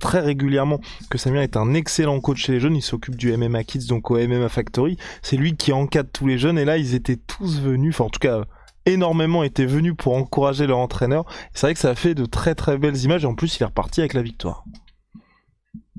très 0.00 0.20
régulièrement 0.20 0.80
que 1.08 1.18
Samir 1.18 1.42
est 1.42 1.56
un 1.56 1.74
excellent 1.74 2.20
coach 2.20 2.46
chez 2.46 2.52
les 2.52 2.60
jeunes. 2.60 2.74
Il 2.74 2.82
s'occupe 2.82 3.14
du 3.14 3.34
MMA 3.36 3.62
Kids 3.62 3.86
donc 3.86 4.10
au 4.10 4.18
MMA 4.18 4.48
Factory. 4.48 4.98
C'est 5.22 5.36
lui 5.36 5.56
qui 5.56 5.72
encadre 5.72 6.10
tous 6.12 6.26
les 6.26 6.36
jeunes 6.36 6.58
et 6.58 6.64
là 6.64 6.76
ils 6.76 6.96
étaient 6.96 7.16
tous 7.16 7.60
venus. 7.60 7.94
Enfin 7.94 8.06
en 8.06 8.10
tout 8.10 8.20
cas 8.20 8.42
énormément 8.92 9.42
étaient 9.42 9.66
venus 9.66 9.94
pour 9.96 10.14
encourager 10.14 10.66
leur 10.66 10.78
entraîneur. 10.78 11.24
C'est 11.54 11.66
vrai 11.66 11.74
que 11.74 11.80
ça 11.80 11.90
a 11.90 11.94
fait 11.94 12.14
de 12.14 12.24
très 12.24 12.54
très 12.54 12.78
belles 12.78 12.96
images 12.96 13.24
et 13.24 13.26
en 13.26 13.34
plus 13.34 13.56
il 13.58 13.62
est 13.62 13.66
reparti 13.66 14.00
avec 14.00 14.14
la 14.14 14.22
victoire. 14.22 14.64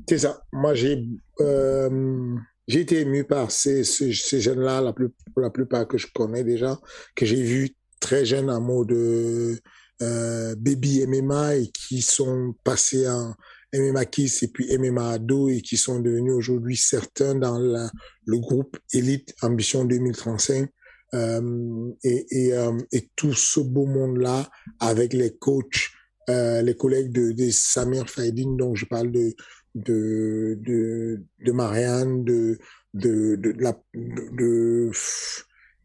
C'est 0.08 0.19
ça. 0.19 0.41
Moi 0.51 0.74
j'ai 0.74 1.05
euh, 1.39 2.36
été 2.67 3.01
ému 3.01 3.24
par 3.24 3.51
ces, 3.51 3.84
ces, 3.84 4.12
jeunes-là, 4.12 4.81
la 4.81 4.93
la 5.38 5.50
plupart 5.50 5.88
que 5.88 5.98
je 5.98 6.08
connais 6.13 6.43
déjà, 6.43 6.79
que 7.15 7.25
j'ai 7.25 7.41
vu 7.41 7.75
très 8.00 8.25
jeunes 8.25 8.50
en 8.50 8.62
mode 8.62 8.91
euh, 8.91 10.55
baby 10.58 11.05
MMA 11.05 11.55
et 11.58 11.67
qui 11.67 12.01
sont 12.01 12.55
passés 12.63 13.08
en 13.08 13.34
MMA 13.74 14.05
Kiss 14.05 14.43
et 14.43 14.48
puis 14.48 14.65
MMA 14.77 15.10
Ado 15.10 15.50
et 15.50 15.62
qui 15.62 15.77
sont 15.77 16.00
devenus 16.00 16.34
aujourd'hui 16.34 16.75
certains 16.75 17.36
dans 17.36 17.60
le 17.60 18.38
groupe 18.39 18.77
Elite 18.93 19.36
Ambition 19.41 19.86
2035 19.86 20.69
euh, 21.13 21.92
et, 22.04 22.25
et, 22.30 22.54
euh, 22.54 22.78
et, 22.92 23.10
tout 23.16 23.34
ce 23.34 23.60
beau 23.60 23.86
monde-là 23.86 24.48
avec 24.80 25.13
les 25.13 25.36
coachs, 25.38 25.89
euh, 26.30 26.62
les 26.62 26.75
collègues 26.75 27.12
de, 27.12 27.32
de 27.32 27.50
Samir 27.50 28.10
Faidin, 28.10 28.56
donc 28.56 28.75
je 28.75 28.86
parle 28.86 29.12
de 29.12 29.34
de 29.75 30.58
de, 30.62 31.24
de 31.44 31.51
Marianne, 31.51 32.24
de 32.24 32.60
de 32.94 33.36
de, 33.36 33.51
de, 33.54 34.92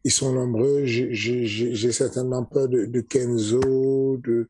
ils 0.03 0.11
sont 0.11 0.33
nombreux. 0.33 0.85
J'ai 0.85 1.91
certainement 1.91 2.45
peur 2.45 2.67
de, 2.67 2.85
de 2.85 3.01
Kenzo, 3.01 4.17
de 4.17 4.47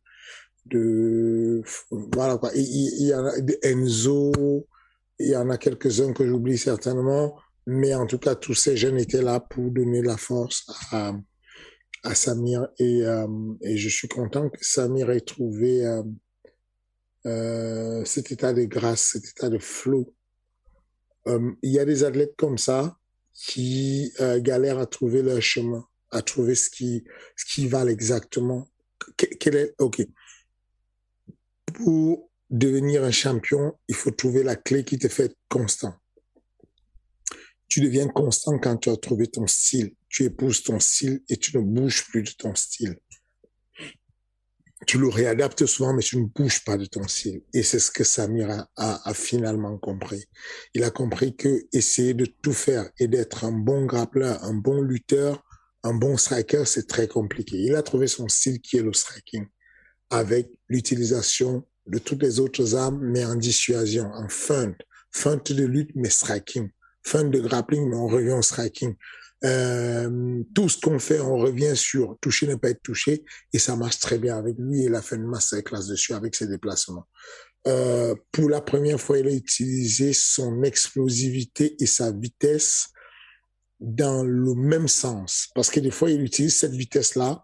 de 0.66 1.62
voilà 1.92 2.38
quoi. 2.38 2.52
Il, 2.56 3.08
y 3.08 3.14
en 3.14 3.26
a 3.26 3.40
de 3.40 3.58
Enzo, 3.62 4.34
il 5.20 5.28
y 5.30 5.36
en 5.36 5.50
a 5.50 5.58
quelques-uns 5.58 6.14
que 6.14 6.26
j'oublie 6.26 6.58
certainement. 6.58 7.36
Mais 7.68 7.94
en 7.96 8.06
tout 8.06 8.20
cas, 8.20 8.36
tous 8.36 8.54
ces 8.54 8.78
jeunes 8.78 9.00
étaient 9.00 9.22
là 9.22 9.40
pour 9.40 9.72
donner 9.72 10.02
la 10.02 10.18
force 10.18 10.66
à, 10.92 11.14
à 12.04 12.16
Samir. 12.16 12.68
Et, 12.78 13.04
euh, 13.04 13.28
et 13.62 13.78
je 13.78 13.90
suis 13.90 14.08
content 14.08 14.50
que 14.50 14.64
Samir 14.64 15.10
ait 15.12 15.22
trouvé 15.22 15.86
euh, 15.86 16.04
euh, 17.26 18.06
cet 18.06 18.32
état 18.32 18.54
de 18.54 18.66
grâce, 18.66 19.14
cet 19.14 19.26
état 19.26 19.50
de 19.50 19.58
flow. 19.58 20.14
Euh, 21.28 21.52
il 21.64 21.72
y 21.72 21.80
a 21.80 21.86
des 21.86 22.04
athlètes 22.04 22.36
comme 22.38 22.60
ça 22.60 22.98
qui 23.34 24.14
euh, 24.20 24.40
galèrent 24.40 24.80
à 24.80 24.86
trouver 24.86 25.24
leur 25.24 25.42
chemin, 25.42 25.86
à 26.12 26.22
trouver 26.22 26.54
ce 26.54 26.70
qui, 26.70 27.04
ce 27.36 27.46
qui 27.46 27.68
valent 27.68 27.90
exactement. 27.90 28.70
Quel 29.18 29.56
est, 29.56 29.76
ok. 29.80 30.06
Pour 31.74 32.30
devenir 32.50 33.04
un 33.04 33.12
champion, 33.12 33.74
il 33.88 33.96
faut 33.96 34.12
trouver 34.12 34.44
la 34.44 34.56
clé 34.56 34.86
qui 34.86 35.00
te 35.00 35.08
fait 35.08 35.36
constant 35.50 35.96
tu 37.68 37.82
deviens 37.82 38.08
constant 38.08 38.58
quand 38.60 38.78
tu 38.78 38.90
as 38.90 38.98
trouvé 38.98 39.28
ton 39.28 39.48
style. 39.48 39.94
Tu 40.10 40.24
épouses 40.24 40.64
ton 40.64 40.80
style 40.80 41.22
et 41.30 41.38
tu 41.38 41.58
ne 41.58 41.62
bouges 41.62 42.06
plus 42.08 42.24
de 42.24 42.32
ton 42.32 42.56
style. 42.56 42.98
Tu 44.86 45.00
le 45.00 45.08
réadaptes 45.08 45.66
souvent, 45.66 45.94
mais 45.94 46.04
tu 46.04 46.18
ne 46.18 46.26
bouges 46.26 46.64
pas 46.64 46.78
de 46.78 46.86
ton 46.86 47.08
style. 47.08 47.42
Et 47.54 47.64
c'est 47.64 47.80
ce 47.80 47.90
que 47.90 48.04
Samir 48.04 48.68
a, 48.76 49.14
finalement 49.14 49.78
compris. 49.78 50.26
Il 50.74 50.84
a 50.84 50.92
compris 50.92 51.36
que 51.36 51.66
essayer 51.74 52.14
de 52.14 52.26
tout 52.26 52.54
faire 52.54 52.90
et 53.00 53.08
d'être 53.08 53.46
un 53.46 53.52
bon 53.52 53.86
grappleur, 53.86 54.44
un 54.44 54.54
bon 54.54 54.82
lutteur, 54.82 55.44
un 55.84 55.94
bon 55.94 56.18
striker, 56.18 56.66
c'est 56.66 56.88
très 56.88 57.08
compliqué. 57.08 57.58
Il 57.58 57.76
a 57.76 57.84
trouvé 57.84 58.08
son 58.08 58.28
style 58.28 58.60
qui 58.60 58.78
est 58.78 58.84
le 58.84 58.94
striking, 58.94 59.46
avec 60.10 60.52
l'utilisation 60.68 61.66
de 61.88 61.98
toutes 61.98 62.22
les 62.22 62.40
autres 62.40 62.76
armes, 62.76 63.00
mais 63.02 63.26
en 63.26 63.36
dissuasion, 63.36 64.12
en 64.14 64.28
feinte, 64.30 64.78
feinte 65.12 65.52
de 65.52 65.64
lutte, 65.64 65.92
mais 65.96 66.10
striking 66.10 66.70
fin 67.06 67.24
de 67.24 67.40
grappling, 67.40 67.90
mais 67.90 67.96
on 67.96 68.08
revient 68.08 68.34
au 68.34 68.42
striking. 68.42 68.96
Euh, 69.44 70.44
tout 70.56 70.70
ce 70.70 70.80
qu'on 70.80 70.98
fait, 70.98 71.20
on 71.20 71.38
revient 71.38 71.76
sur 71.76 72.18
toucher, 72.20 72.48
ne 72.48 72.56
pas 72.56 72.70
être 72.70 72.82
touché, 72.82 73.24
et 73.54 73.60
ça 73.60 73.76
marche 73.76 74.00
très 74.00 74.18
bien 74.18 74.38
avec 74.38 74.56
lui. 74.58 74.84
Il 74.86 74.96
a 74.96 75.02
fait 75.02 75.18
une 75.18 75.32
classe 75.64 75.88
dessus 75.88 76.14
avec 76.14 76.36
ses 76.36 76.48
déplacements. 76.48 77.08
Euh, 77.68 78.16
pour 78.32 78.50
la 78.50 78.62
première 78.62 79.00
fois, 79.00 79.20
il 79.20 79.28
a 79.28 79.34
utilisé 79.34 80.14
son 80.14 80.64
explosivité 80.64 81.76
et 81.80 81.86
sa 81.86 82.12
vitesse 82.12 82.90
dans 83.80 84.24
le 84.24 84.56
même 84.56 84.88
sens. 84.88 85.50
Parce 85.54 85.70
que 85.70 85.80
des 85.80 85.92
fois, 85.92 86.10
il 86.10 86.22
utilise 86.22 86.56
cette 86.56 86.74
vitesse-là 86.74 87.44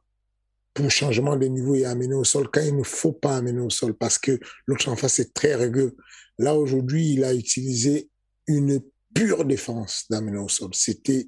pour 0.73 0.89
changement 0.89 1.35
de 1.35 1.47
niveau 1.47 1.75
et 1.75 1.85
amener 1.85 2.15
au 2.15 2.23
sol 2.23 2.47
quand 2.51 2.61
il 2.61 2.77
ne 2.77 2.83
faut 2.83 3.11
pas 3.11 3.35
amener 3.35 3.59
au 3.59 3.69
sol 3.69 3.93
parce 3.93 4.17
que 4.17 4.39
l'autre 4.67 4.89
en 4.89 4.95
face 4.95 5.19
est 5.19 5.33
très 5.33 5.55
rugueux. 5.55 5.95
Là, 6.37 6.55
aujourd'hui, 6.55 7.13
il 7.13 7.23
a 7.23 7.33
utilisé 7.33 8.09
une 8.47 8.81
pure 9.13 9.45
défense 9.45 10.07
sol. 10.47 10.69
C'était 10.73 11.25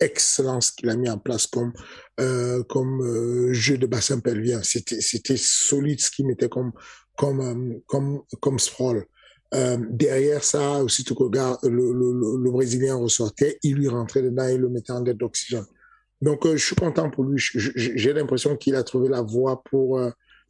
excellent 0.00 0.60
ce 0.60 0.72
qu'il 0.72 0.88
a 0.90 0.96
mis 0.96 1.08
en 1.08 1.18
place 1.18 1.46
comme 1.46 1.72
euh, 2.20 2.62
comme 2.64 3.02
euh, 3.02 3.52
jeu 3.52 3.78
de 3.78 3.86
bassin 3.86 4.20
pelvien. 4.20 4.62
C'était 4.62 5.00
c'était 5.00 5.36
solide 5.36 6.00
ce 6.00 6.10
qu'il 6.10 6.26
mettait 6.26 6.48
comme 6.48 6.72
comme 7.16 7.40
euh, 7.40 7.78
comme 7.86 8.22
comme 8.40 8.58
sprawl. 8.58 9.06
Euh, 9.54 9.78
derrière 9.90 10.44
ça, 10.44 10.82
aussi 10.82 11.04
tu 11.04 11.14
regardes 11.14 11.64
le, 11.64 11.70
le, 11.70 12.36
le, 12.36 12.50
Brésilien 12.50 12.96
ressortait, 12.96 13.58
il 13.62 13.76
lui 13.76 13.88
rentrait 13.88 14.20
dedans 14.20 14.46
et 14.46 14.58
le 14.58 14.68
mettait 14.68 14.92
en 14.92 15.00
dette 15.00 15.16
d'oxygène. 15.16 15.64
Donc 16.20 16.46
je 16.46 16.62
suis 16.62 16.76
content 16.76 17.08
pour 17.10 17.24
lui. 17.24 17.38
J'ai 17.38 18.12
l'impression 18.12 18.56
qu'il 18.56 18.74
a 18.74 18.82
trouvé 18.82 19.08
la 19.08 19.22
voie 19.22 19.62
pour 19.64 20.00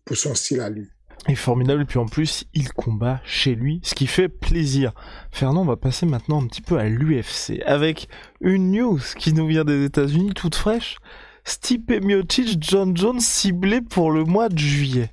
pour 0.04 0.16
son 0.16 0.34
style 0.34 0.60
à 0.60 0.68
lui 0.68 0.88
est 1.26 1.34
formidable. 1.34 1.82
Et 1.82 1.84
puis 1.84 1.98
en 1.98 2.06
plus, 2.06 2.44
il 2.54 2.72
combat 2.72 3.20
chez 3.24 3.54
lui, 3.54 3.80
ce 3.82 3.94
qui 3.94 4.06
fait 4.06 4.28
plaisir. 4.28 4.92
Fernand, 5.30 5.62
on 5.62 5.66
va 5.66 5.76
passer 5.76 6.06
maintenant 6.06 6.42
un 6.42 6.46
petit 6.46 6.62
peu 6.62 6.78
à 6.78 6.88
l'UFC 6.88 7.62
avec 7.66 8.08
une 8.40 8.70
news 8.72 9.00
qui 9.16 9.32
nous 9.32 9.46
vient 9.46 9.64
des 9.64 9.84
États-Unis 9.84 10.34
toute 10.34 10.54
fraîche. 10.54 10.98
Stipe 11.44 11.90
Miocic, 11.90 12.62
John 12.62 12.96
Jones 12.96 13.20
ciblé 13.20 13.80
pour 13.80 14.10
le 14.10 14.24
mois 14.24 14.48
de 14.48 14.58
juillet. 14.58 15.10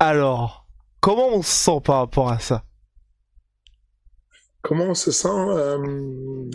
Alors, 0.00 0.66
comment 1.00 1.28
on 1.28 1.42
se 1.42 1.50
sent 1.50 1.80
par 1.84 1.98
rapport 1.98 2.30
à 2.30 2.38
ça? 2.38 2.64
Comment 4.62 4.86
on 4.86 4.94
se 4.94 5.12
sent 5.12 5.28
euh... 5.28 6.50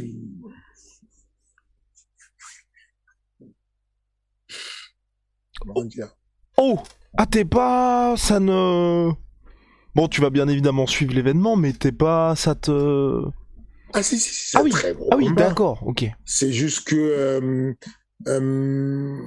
Comment 5.59 5.85
dire? 5.85 6.09
Oh 6.57 6.83
ah, 7.17 7.25
t'es 7.25 7.46
pas. 7.46 8.15
Ça 8.17 8.39
ne. 8.39 9.12
Bon, 9.96 10.08
tu 10.08 10.22
vas 10.22 10.29
bien 10.29 10.48
évidemment 10.48 10.88
suivre 10.88 11.13
l'événement, 11.13 11.55
mais 11.55 11.74
t'es 11.74 11.91
pas. 11.91 12.36
Ça 12.36 12.55
te. 12.55 13.24
Ah, 13.93 14.01
si, 14.01 14.17
si, 14.17 14.34
si, 14.34 14.58
ah, 14.58 14.63
oui. 14.63 14.72
très 14.72 14.93
gros. 14.93 15.10
Ah, 15.12 15.17
oui, 15.17 15.27
d'accord, 15.36 15.84
ok. 15.86 16.05
C'est 16.25 16.51
juste 16.51 16.88
que. 16.88 16.96
Euh, 16.96 17.74
euh... 18.27 19.17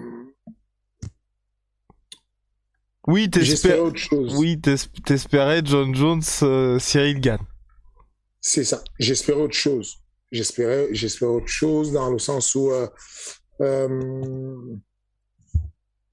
Oui, 3.06 3.30
t'espérais 3.30 3.78
autre 3.78 3.98
chose. 3.98 4.34
Oui, 4.36 4.60
t'espérais 4.60 5.62
John 5.64 5.94
Jones, 5.94 6.22
euh, 6.42 6.80
Cyril 6.80 7.20
Gann. 7.20 7.38
C'est 8.40 8.64
ça. 8.64 8.82
J'espérais 8.98 9.42
autre 9.42 9.54
chose. 9.54 9.98
J'espérais, 10.32 10.88
j'espérais 10.90 11.30
autre 11.30 11.46
chose 11.46 11.92
dans 11.92 12.10
le 12.10 12.18
sens 12.18 12.52
où 12.56 12.72
euh 12.72 12.88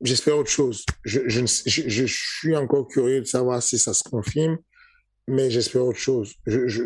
j'espère 0.03 0.38
autre 0.38 0.50
chose. 0.50 0.86
Je, 1.03 1.22
je, 1.27 1.45
je, 1.65 1.89
je, 1.89 2.05
suis 2.05 2.55
encore 2.55 2.88
curieux 2.88 3.22
de 3.22 3.25
savoir 3.25 3.63
si 3.63 3.79
ça 3.79 3.93
se 3.93 4.03
confirme, 4.03 4.57
mais 5.27 5.50
j'espère 5.50 5.86
autre 5.86 6.00
chose. 6.00 6.33
Je, 6.45 6.67
je, 6.67 6.83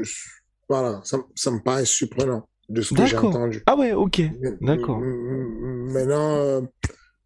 voilà, 0.70 1.02
ça, 1.04 1.20
ça 1.36 1.52
me 1.52 1.60
paraît 1.60 1.86
surprenant 1.86 2.48
de 2.70 2.82
ce 2.82 2.94
que 2.94 3.06
j'ai 3.06 3.18
entendu. 3.18 3.64
Ah 3.66 3.76
ouais, 3.76 3.94
ok, 3.94 4.22
d'accord. 4.62 5.00
Maintenant, 5.00 6.38
euh, 6.38 6.62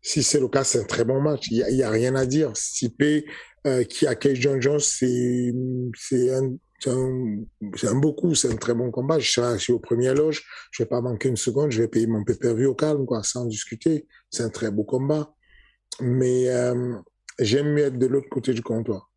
si 0.02 0.24
c'est 0.24 0.40
le 0.40 0.48
cas, 0.48 0.64
c'est 0.64 0.80
un 0.80 0.86
très 0.86 1.04
bon 1.04 1.22
match. 1.22 1.48
Il 1.52 1.64
n'y 1.76 1.84
a, 1.84 1.88
a, 1.88 1.92
rien 1.92 2.16
à 2.16 2.26
dire. 2.26 2.56
Stipe 2.56 3.26
euh, 3.68 3.84
qui 3.84 4.08
accueille 4.08 4.36
John 4.36 4.62
Jones, 4.62 4.80
c'est 4.80 5.54
un, 6.34 6.56
c'est 6.80 7.88
un, 7.88 7.96
beau 7.96 8.14
coup, 8.14 8.34
c'est 8.34 8.52
un 8.52 8.56
très 8.56 8.74
bon 8.74 8.90
combat. 8.92 9.20
Je 9.20 9.32
serai 9.32 9.54
assis 9.54 9.72
au 9.72 9.80
premier 9.80 10.14
loge, 10.14 10.44
je 10.72 10.84
vais 10.84 10.90
pas 10.90 11.02
manquer 11.02 11.30
une 11.30 11.38
seconde, 11.38 11.72
je 11.72 11.82
vais 11.82 11.88
payer 11.88 12.08
mon 12.08 12.24
pay-per-view 12.24 12.70
au 12.70 12.76
calme, 12.76 13.06
quoi, 13.06 13.24
sans 13.24 13.46
discuter. 13.46 14.08
C'est 14.30 14.44
un 14.44 14.50
très 14.50 14.72
beau 14.72 14.84
combat 14.84 15.34
mais 16.00 16.48
euh, 16.50 16.98
j'aime 17.40 17.74
mieux 17.74 17.86
être 17.86 17.98
de 17.98 18.08
l'autre 18.08 18.30
côté 18.30 18.54
du 18.54 18.62
comptoir. 18.62 19.12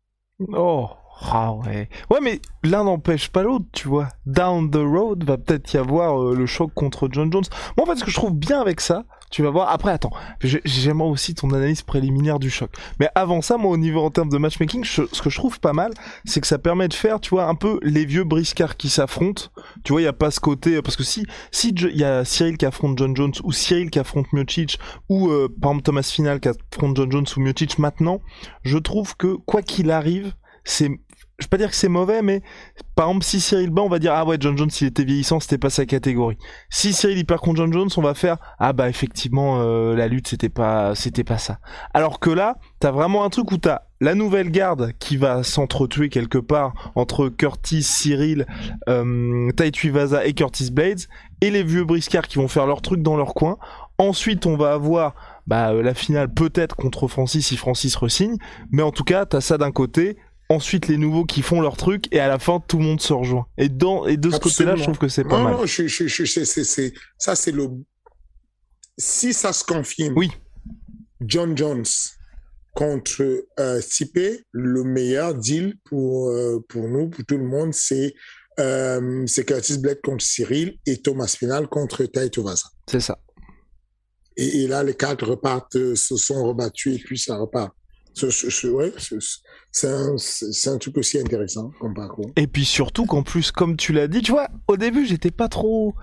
Oh, 0.49 0.89
Ah 1.21 1.53
ouais. 1.53 1.89
Ouais, 2.09 2.19
mais 2.21 2.41
l'un 2.63 2.83
n'empêche 2.83 3.29
pas 3.29 3.43
l'autre, 3.43 3.65
tu 3.71 3.87
vois. 3.87 4.09
Down 4.25 4.69
the 4.69 4.75
road 4.75 5.23
va 5.23 5.37
peut-être 5.37 5.73
y 5.73 5.77
avoir 5.77 6.21
euh, 6.21 6.35
le 6.35 6.45
choc 6.45 6.73
contre 6.73 7.07
John 7.11 7.31
Jones. 7.31 7.45
Moi, 7.77 7.85
en 7.85 7.89
fait, 7.89 7.99
ce 7.99 8.03
que 8.03 8.11
je 8.11 8.15
trouve 8.15 8.33
bien 8.33 8.59
avec 8.59 8.81
ça, 8.81 9.05
tu 9.31 9.41
vas 9.41 9.49
voir. 9.49 9.69
Après, 9.69 9.91
attends, 9.91 10.11
j'aimerais 10.41 11.09
aussi 11.09 11.35
ton 11.35 11.51
analyse 11.51 11.81
préliminaire 11.81 12.39
du 12.39 12.49
choc. 12.49 12.71
Mais 12.99 13.09
avant 13.15 13.41
ça, 13.41 13.57
moi, 13.57 13.71
au 13.71 13.77
niveau 13.77 14.01
en 14.01 14.11
termes 14.11 14.29
de 14.29 14.37
matchmaking, 14.37 14.83
ce 14.83 15.01
que 15.01 15.29
je 15.29 15.37
trouve 15.37 15.59
pas 15.59 15.73
mal, 15.73 15.91
c'est 16.25 16.41
que 16.41 16.47
ça 16.47 16.57
permet 16.57 16.87
de 16.87 16.93
faire, 16.93 17.19
tu 17.19 17.31
vois, 17.31 17.45
un 17.45 17.55
peu 17.55 17.79
les 17.81 18.05
vieux 18.05 18.23
briscards 18.23 18.77
qui 18.77 18.89
s'affrontent. 18.89 19.45
Tu 19.83 19.93
vois, 19.93 20.01
il 20.01 20.05
y 20.05 20.07
a 20.07 20.13
pas 20.13 20.31
ce 20.31 20.39
côté 20.39 20.81
parce 20.81 20.95
que 20.95 21.03
si 21.03 21.25
si 21.51 21.69
il 21.69 21.97
y 21.97 22.03
a 22.03 22.23
Cyril 22.23 22.57
qui 22.57 22.65
affronte 22.65 22.97
John 22.97 23.15
Jones 23.15 23.33
ou 23.43 23.51
Cyril 23.51 23.89
qui 23.89 23.99
affronte 23.99 24.31
Miocic 24.31 24.79
ou 25.09 25.29
euh, 25.29 25.47
par 25.61 25.71
exemple 25.71 25.83
Thomas 25.83 26.09
Final 26.13 26.39
qui 26.39 26.49
affronte 26.49 26.95
John 26.95 27.11
Jones 27.11 27.25
ou 27.35 27.39
Miocic 27.41 27.79
maintenant, 27.79 28.21
je 28.63 28.77
trouve 28.77 29.17
que 29.17 29.35
quoi 29.35 29.61
qu'il 29.61 29.91
arrive, 29.91 30.33
c'est 30.63 30.89
je 31.39 31.45
vais 31.45 31.49
pas 31.49 31.57
dire 31.57 31.69
que 31.69 31.75
c'est 31.75 31.89
mauvais, 31.89 32.21
mais 32.21 32.41
par 32.95 33.07
exemple, 33.07 33.25
si 33.25 33.41
Cyril 33.41 33.69
bat, 33.69 33.81
on 33.81 33.89
va 33.89 33.99
dire 33.99 34.13
ah 34.13 34.25
ouais, 34.25 34.37
John 34.39 34.57
Jones, 34.57 34.69
il 34.79 34.87
était 34.87 35.03
vieillissant, 35.03 35.39
c'était 35.39 35.57
pas 35.57 35.69
sa 35.69 35.85
catégorie. 35.85 36.37
Si 36.69 36.93
Cyril 36.93 37.17
il 37.17 37.25
perd 37.25 37.41
contre 37.41 37.57
John 37.57 37.73
Jones, 37.73 37.89
on 37.97 38.01
va 38.01 38.13
faire 38.13 38.37
ah 38.59 38.71
bah 38.73 38.89
effectivement 38.89 39.59
euh, 39.59 39.95
la 39.95 40.07
lutte 40.07 40.27
c'était 40.27 40.49
pas 40.49 40.95
c'était 40.95 41.23
pas 41.23 41.37
ça. 41.37 41.59
Alors 41.93 42.19
que 42.19 42.29
là, 42.29 42.57
t'as 42.79 42.91
vraiment 42.91 43.25
un 43.25 43.29
truc 43.29 43.51
où 43.51 43.57
t'as 43.57 43.81
la 44.01 44.15
nouvelle 44.15 44.49
garde 44.49 44.93
qui 44.99 45.17
va 45.17 45.43
s'entretuer 45.43 46.09
quelque 46.09 46.37
part 46.37 46.91
entre 46.95 47.29
Curtis, 47.29 47.83
Cyril, 47.83 48.45
euh, 48.87 49.51
Vaza 49.85 50.25
et 50.25 50.33
Curtis 50.33 50.71
Blades, 50.71 51.01
et 51.41 51.49
les 51.49 51.63
vieux 51.63 51.83
briscards 51.83 52.27
qui 52.27 52.37
vont 52.37 52.47
faire 52.47 52.65
leur 52.65 52.81
truc 52.81 53.01
dans 53.01 53.17
leur 53.17 53.33
coin. 53.33 53.57
Ensuite, 53.97 54.45
on 54.45 54.57
va 54.57 54.73
avoir 54.73 55.15
bah, 55.47 55.73
la 55.73 55.93
finale 55.93 56.33
peut-être 56.33 56.75
contre 56.75 57.07
Francis 57.07 57.47
si 57.47 57.57
Francis 57.57 57.95
resigne, 57.95 58.37
mais 58.71 58.83
en 58.83 58.91
tout 58.91 59.03
cas, 59.03 59.25
t'as 59.25 59.41
ça 59.41 59.57
d'un 59.57 59.71
côté, 59.71 60.17
ensuite 60.49 60.87
les 60.87 60.97
nouveaux 60.97 61.25
qui 61.25 61.41
font 61.41 61.61
leur 61.61 61.77
truc 61.77 62.07
et 62.11 62.19
à 62.19 62.27
la 62.27 62.39
fin 62.39 62.59
tout 62.59 62.77
le 62.77 62.83
monde 62.83 63.01
se 63.01 63.13
rejoint. 63.13 63.47
Et 63.57 63.69
dans 63.69 64.05
et 64.05 64.17
de 64.17 64.29
ce 64.29 64.37
côté-là, 64.37 64.75
je 64.75 64.83
trouve 64.83 64.97
que 64.97 65.07
c'est 65.07 65.23
pas 65.23 65.41
mal. 65.41 65.53
Non, 65.53 65.65
je, 65.65 65.87
je, 65.87 66.07
je, 66.07 66.43
c'est, 66.43 66.93
ça 67.17 67.35
c'est 67.35 67.51
le 67.51 67.69
si 68.97 69.33
ça 69.33 69.53
se 69.53 69.63
confirme. 69.63 70.13
Oui. 70.15 70.31
John 71.21 71.57
Jones 71.57 71.85
contre 72.73 73.45
euh, 73.59 73.81
le 74.51 74.83
meilleur 74.83 75.33
deal 75.33 75.75
pour 75.85 76.29
euh, 76.29 76.63
pour 76.69 76.87
nous, 76.87 77.09
pour 77.09 77.25
tout 77.25 77.37
le 77.37 77.45
monde, 77.45 77.73
c'est 77.73 78.13
euh, 78.59 79.23
c'est 79.27 79.45
Curtis 79.45 79.79
Blake 79.79 80.01
contre 80.01 80.23
Cyril 80.23 80.77
et 80.85 81.01
Thomas 81.01 81.33
Final 81.37 81.67
contre 81.67 82.05
Taito 82.05 82.43
Vaza. 82.43 82.69
C'est 82.89 82.99
ça. 82.99 83.17
Et, 84.37 84.63
et, 84.63 84.67
là, 84.67 84.83
les 84.83 84.93
quatre 84.93 85.25
repartent, 85.25 85.75
euh, 85.75 85.95
se 85.95 86.17
sont 86.17 86.45
rebattus 86.45 86.95
et 86.95 86.99
puis 86.99 87.17
ça 87.17 87.37
repart 87.37 87.73
c'est 88.15 89.87
un, 90.69 90.77
truc 90.77 90.97
aussi 90.97 91.19
intéressant 91.19 91.71
comme 91.79 91.93
parcours. 91.93 92.31
Et 92.35 92.47
puis 92.47 92.65
surtout 92.65 93.05
qu'en 93.05 93.23
plus, 93.23 93.51
comme 93.51 93.75
tu 93.75 93.93
l'as 93.93 94.07
dit, 94.07 94.21
tu 94.21 94.31
vois, 94.31 94.47
au 94.67 94.77
début, 94.77 95.05
j'étais 95.05 95.31
pas 95.31 95.49
trop, 95.49 95.95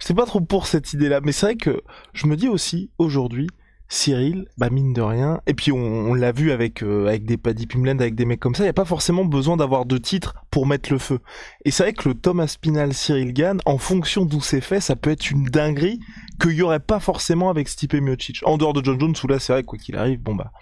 j'étais 0.00 0.14
pas 0.14 0.26
trop 0.26 0.40
pour 0.40 0.66
cette 0.66 0.92
idée-là, 0.92 1.20
mais 1.22 1.32
c'est 1.32 1.46
vrai 1.46 1.56
que 1.56 1.80
je 2.12 2.26
me 2.26 2.36
dis 2.36 2.48
aussi 2.48 2.90
aujourd'hui, 2.98 3.46
Cyril, 3.92 4.46
bah 4.56 4.70
mine 4.70 4.92
de 4.92 5.02
rien, 5.02 5.40
et 5.48 5.54
puis 5.54 5.72
on, 5.72 6.14
l'a 6.14 6.30
vu 6.30 6.52
avec 6.52 6.84
euh, 6.84 7.08
avec 7.08 7.24
des 7.24 7.36
Paddy 7.36 7.66
Pimland, 7.66 7.98
avec 7.98 8.14
des 8.14 8.24
mecs 8.24 8.38
comme 8.38 8.54
ça, 8.54 8.62
il 8.62 8.66
y 8.66 8.70
a 8.70 8.72
pas 8.72 8.84
forcément 8.84 9.24
besoin 9.24 9.56
d'avoir 9.56 9.84
deux 9.84 9.98
titres 9.98 10.36
pour 10.52 10.68
mettre 10.68 10.92
le 10.92 10.98
feu. 10.98 11.18
Et 11.64 11.72
c'est 11.72 11.82
vrai 11.82 11.92
que 11.92 12.08
le 12.08 12.14
Thomas 12.14 12.46
Spinal 12.46 12.94
Cyril 12.94 13.32
Gann, 13.32 13.60
en 13.64 13.78
fonction 13.78 14.24
d'où 14.24 14.40
c'est 14.40 14.60
fait, 14.60 14.80
ça 14.80 14.94
peut 14.94 15.10
être 15.10 15.32
une 15.32 15.44
dinguerie 15.46 15.98
qu'il 16.40 16.52
y 16.52 16.62
aurait 16.62 16.78
pas 16.78 17.00
forcément 17.00 17.50
avec 17.50 17.68
Stipe 17.68 17.94
Miocic. 17.94 18.42
En 18.44 18.58
dehors 18.58 18.74
de 18.74 18.84
John 18.84 18.98
Jones, 18.98 19.14
où 19.24 19.26
là 19.26 19.40
c'est 19.40 19.52
vrai 19.52 19.64
quoi 19.64 19.76
qu'il 19.76 19.96
arrive, 19.96 20.20
bon 20.20 20.36
bah 20.36 20.52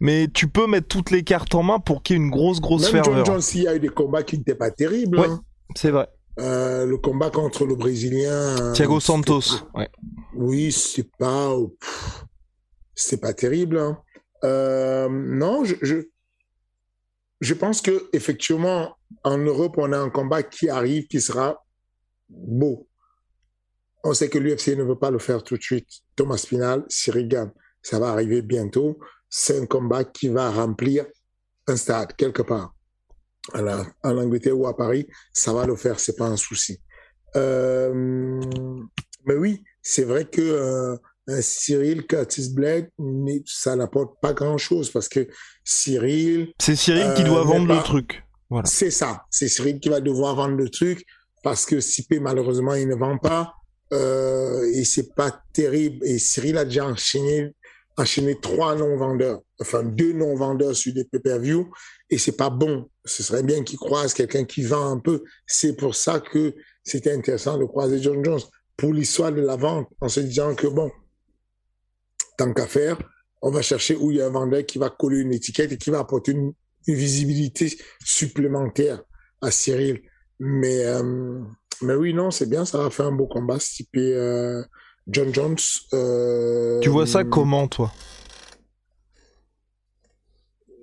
mais 0.00 0.28
tu 0.32 0.48
peux 0.48 0.66
mettre 0.66 0.88
toutes 0.88 1.10
les 1.10 1.22
cartes 1.22 1.54
en 1.54 1.62
main 1.62 1.78
pour 1.78 2.02
qu'il 2.02 2.16
y 2.16 2.18
ait 2.18 2.22
une 2.22 2.30
grosse, 2.30 2.60
grosse 2.60 2.92
Même 2.92 3.04
ferveur. 3.04 3.24
John 3.24 3.40
Jones, 3.40 3.50
il 3.54 3.62
y 3.62 3.68
a 3.68 3.76
eu 3.76 3.80
des 3.80 3.88
combats 3.88 4.22
qui 4.22 4.38
n'étaient 4.38 4.54
pas 4.54 4.70
terribles. 4.70 5.18
Ouais, 5.18 5.28
hein. 5.28 5.42
c'est 5.76 5.90
vrai. 5.90 6.08
Euh, 6.40 6.84
le 6.84 6.96
combat 6.98 7.30
contre 7.30 7.64
le 7.64 7.76
Brésilien. 7.76 8.72
Thiago 8.72 8.98
Santos. 8.98 9.62
Ouais. 9.74 9.88
Oui, 10.34 10.72
c'est 10.72 11.08
pas, 11.16 11.56
c'est 12.94 13.20
pas 13.20 13.32
terrible. 13.32 13.78
Hein. 13.78 13.98
Euh, 14.42 15.08
non, 15.08 15.64
je, 15.64 15.76
je, 15.82 15.96
je, 17.40 17.54
pense 17.54 17.80
que 17.80 18.08
effectivement, 18.12 18.96
en 19.22 19.38
Europe, 19.38 19.76
on 19.78 19.92
a 19.92 19.98
un 19.98 20.10
combat 20.10 20.42
qui 20.42 20.68
arrive, 20.68 21.06
qui 21.06 21.20
sera 21.20 21.64
beau. 22.28 22.88
On 24.02 24.12
sait 24.12 24.28
que 24.28 24.38
l'UFC 24.38 24.76
ne 24.76 24.82
veut 24.82 24.98
pas 24.98 25.10
le 25.10 25.18
faire 25.18 25.42
tout 25.42 25.56
de 25.56 25.62
suite. 25.62 25.88
Thomas 26.16 26.36
Spinal, 26.36 26.84
Cyril 26.88 27.28
ça 27.80 27.98
va 27.98 28.08
arriver 28.08 28.42
bientôt 28.42 28.98
c'est 29.36 29.58
un 29.58 29.66
combat 29.66 30.04
qui 30.04 30.28
va 30.28 30.48
remplir 30.48 31.06
un 31.66 31.76
stade 31.76 32.14
quelque 32.14 32.42
part. 32.42 32.72
en 33.52 34.16
Angleterre 34.16 34.56
ou 34.56 34.68
à 34.68 34.76
Paris, 34.76 35.08
ça 35.32 35.52
va 35.52 35.66
le 35.66 35.74
faire, 35.74 35.98
c'est 35.98 36.14
pas 36.14 36.26
un 36.26 36.36
souci. 36.36 36.80
Euh, 37.34 38.40
mais 39.26 39.34
oui, 39.34 39.64
c'est 39.82 40.04
vrai 40.04 40.26
que 40.26 40.40
euh, 40.40 40.96
Cyril 41.40 42.06
Curtis 42.06 42.50
Blake, 42.54 42.90
ça 43.44 43.74
n'apporte 43.74 44.20
pas 44.22 44.32
grand-chose 44.34 44.90
parce 44.90 45.08
que 45.08 45.26
Cyril. 45.64 46.52
C'est 46.60 46.76
Cyril 46.76 47.12
qui 47.16 47.24
doit 47.24 47.40
euh, 47.40 47.44
vendre 47.44 47.74
le 47.74 47.82
truc. 47.82 48.22
Voilà. 48.50 48.66
C'est 48.66 48.92
ça, 48.92 49.24
c'est 49.30 49.48
Cyril 49.48 49.80
qui 49.80 49.88
va 49.88 50.00
devoir 50.00 50.36
vendre 50.36 50.54
le 50.54 50.68
truc 50.68 51.04
parce 51.42 51.66
que 51.66 51.80
Sipé 51.80 52.20
malheureusement 52.20 52.74
il 52.74 52.86
ne 52.86 52.94
vend 52.94 53.18
pas 53.18 53.52
et 53.90 54.84
c'est 54.84 55.12
pas 55.14 55.42
terrible. 55.52 56.06
Et 56.06 56.20
Cyril 56.20 56.56
a 56.56 56.64
déjà 56.64 56.86
enchaîné 56.86 57.52
enchaîner 57.96 58.38
trois 58.40 58.74
non-vendeurs, 58.74 59.40
enfin 59.60 59.82
deux 59.82 60.12
non-vendeurs 60.12 60.74
sur 60.74 60.92
des 60.92 61.04
pay-per-view, 61.04 61.70
et 62.10 62.18
c'est 62.18 62.36
pas 62.36 62.50
bon. 62.50 62.90
Ce 63.04 63.22
serait 63.22 63.42
bien 63.42 63.62
qu'il 63.62 63.78
croise 63.78 64.14
quelqu'un 64.14 64.44
qui 64.44 64.62
vend 64.62 64.90
un 64.90 64.98
peu. 64.98 65.22
C'est 65.46 65.76
pour 65.76 65.94
ça 65.94 66.20
que 66.20 66.54
c'était 66.82 67.12
intéressant 67.12 67.58
de 67.58 67.64
croiser 67.64 68.00
John 68.02 68.24
Jones 68.24 68.40
pour 68.76 68.92
l'histoire 68.92 69.32
de 69.32 69.40
la 69.40 69.56
vente, 69.56 69.88
en 70.00 70.08
se 70.08 70.20
disant 70.20 70.54
que 70.54 70.66
bon, 70.66 70.90
tant 72.36 72.52
qu'à 72.52 72.66
faire, 72.66 72.98
on 73.42 73.50
va 73.50 73.62
chercher 73.62 73.94
où 73.96 74.10
il 74.10 74.16
y 74.16 74.20
a 74.20 74.26
un 74.26 74.30
vendeur 74.30 74.64
qui 74.66 74.78
va 74.78 74.90
coller 74.90 75.18
une 75.18 75.32
étiquette 75.32 75.72
et 75.72 75.78
qui 75.78 75.90
va 75.90 76.00
apporter 76.00 76.32
une, 76.32 76.52
visibilité 76.86 77.78
supplémentaire 78.04 79.02
à 79.40 79.50
Cyril. 79.50 80.02
Mais 80.38 80.84
euh, 80.84 81.40
mais 81.82 81.94
oui, 81.94 82.14
non, 82.14 82.30
c'est 82.30 82.48
bien, 82.48 82.64
ça 82.64 82.78
va 82.78 82.90
faire 82.90 83.06
un 83.06 83.12
beau 83.12 83.26
combat, 83.26 83.58
euh, 83.96 84.64
John 85.06 85.32
Jones. 85.34 85.56
Euh, 85.92 86.80
tu 86.80 86.88
vois 86.88 87.06
ça 87.06 87.24
comment, 87.24 87.68
toi? 87.68 87.92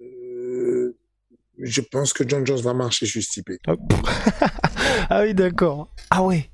Euh, 0.02 0.96
Je 1.58 1.82
pense 1.82 2.14
que 2.14 2.28
John 2.28 2.46
Jones 2.46 2.62
va 2.62 2.74
marcher 2.74 3.06
juste 3.06 3.32
typé. 3.32 3.58
Ah, 3.68 3.76
ah 5.10 5.22
oui, 5.24 5.34
d'accord. 5.34 5.94
Ah 6.10 6.24
ouais. 6.24 6.50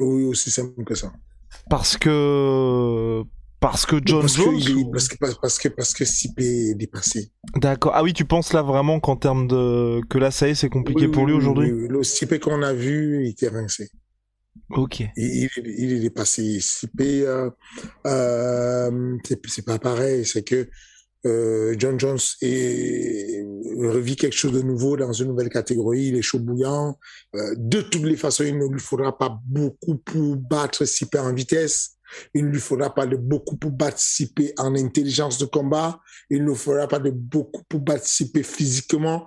Oui, 0.00 0.24
aussi 0.24 0.50
simple 0.50 0.84
que 0.84 0.94
ça. 0.94 1.12
Parce 1.68 1.96
que 1.96 3.22
parce 3.60 3.86
que 3.86 4.00
John 4.04 4.26
Jones 4.26 4.90
parce, 4.90 5.06
que, 5.06 5.16
parce 5.40 5.58
que 5.58 5.68
parce 5.68 5.94
que 5.94 6.02
est 6.02 6.74
dépassé. 6.74 7.30
D'accord. 7.56 7.92
Ah 7.94 8.02
oui, 8.02 8.12
tu 8.12 8.24
penses 8.24 8.52
là 8.52 8.62
vraiment 8.62 8.98
qu'en 8.98 9.14
termes 9.14 9.46
de 9.46 10.00
que 10.10 10.18
là 10.18 10.32
ça 10.32 10.48
y 10.48 10.50
est, 10.50 10.54
c'est 10.56 10.68
compliqué 10.68 11.06
pour 11.06 11.26
lui 11.26 11.34
aujourd'hui? 11.34 11.70
Oui, 11.70 11.86
le 11.88 12.02
Stipe 12.02 12.40
qu'on 12.40 12.62
a 12.62 12.72
vu, 12.72 13.24
il 13.24 13.30
était 13.30 13.48
rincé. 13.48 13.90
Ok. 14.72 15.02
Il, 15.16 15.92
est 15.92 16.00
dépassé. 16.00 16.58
Euh, 17.00 17.50
euh, 18.06 19.18
c'est 19.46 19.64
pas 19.64 19.78
pareil. 19.78 20.24
C'est 20.24 20.42
que 20.42 20.68
euh, 21.24 21.74
John 21.78 22.00
Jones 22.00 22.18
est, 22.40 23.44
revit 23.78 24.16
quelque 24.16 24.34
chose 24.34 24.52
de 24.52 24.62
nouveau 24.62 24.96
dans 24.96 25.12
une 25.12 25.28
nouvelle 25.28 25.50
catégorie. 25.50 26.06
Il 26.06 26.16
est 26.16 26.22
chaud 26.22 26.40
bouillant. 26.40 26.98
Euh, 27.36 27.54
de 27.56 27.80
toutes 27.80 28.02
les 28.02 28.16
façons, 28.16 28.44
il 28.44 28.58
ne 28.58 28.66
lui 28.66 28.80
faudra 28.80 29.16
pas 29.16 29.38
beaucoup 29.46 29.96
pour 29.96 30.36
battre 30.36 30.84
Sipé 30.84 31.18
en 31.18 31.32
vitesse. 31.32 31.96
Il 32.34 32.46
ne 32.46 32.50
lui 32.50 32.60
faudra 32.60 32.94
pas 32.94 33.06
de 33.06 33.16
beaucoup 33.16 33.56
pour 33.56 33.76
participer 33.76 34.52
en 34.58 34.74
intelligence 34.74 35.38
de 35.38 35.46
combat. 35.46 36.00
Il 36.28 36.44
ne 36.44 36.50
lui 36.50 36.56
faudra 36.56 36.88
pas 36.88 36.98
de 36.98 37.10
beaucoup 37.10 37.62
pour 37.68 37.84
participer 37.84 38.42
physiquement. 38.42 39.26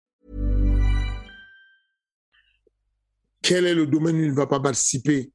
Quel 3.41 3.65
est 3.65 3.73
le 3.73 3.87
domaine 3.87 4.17
où 4.17 4.23
il 4.23 4.31
ne 4.31 4.35
va 4.35 4.47
pas 4.47 4.59
participer? 4.59 5.31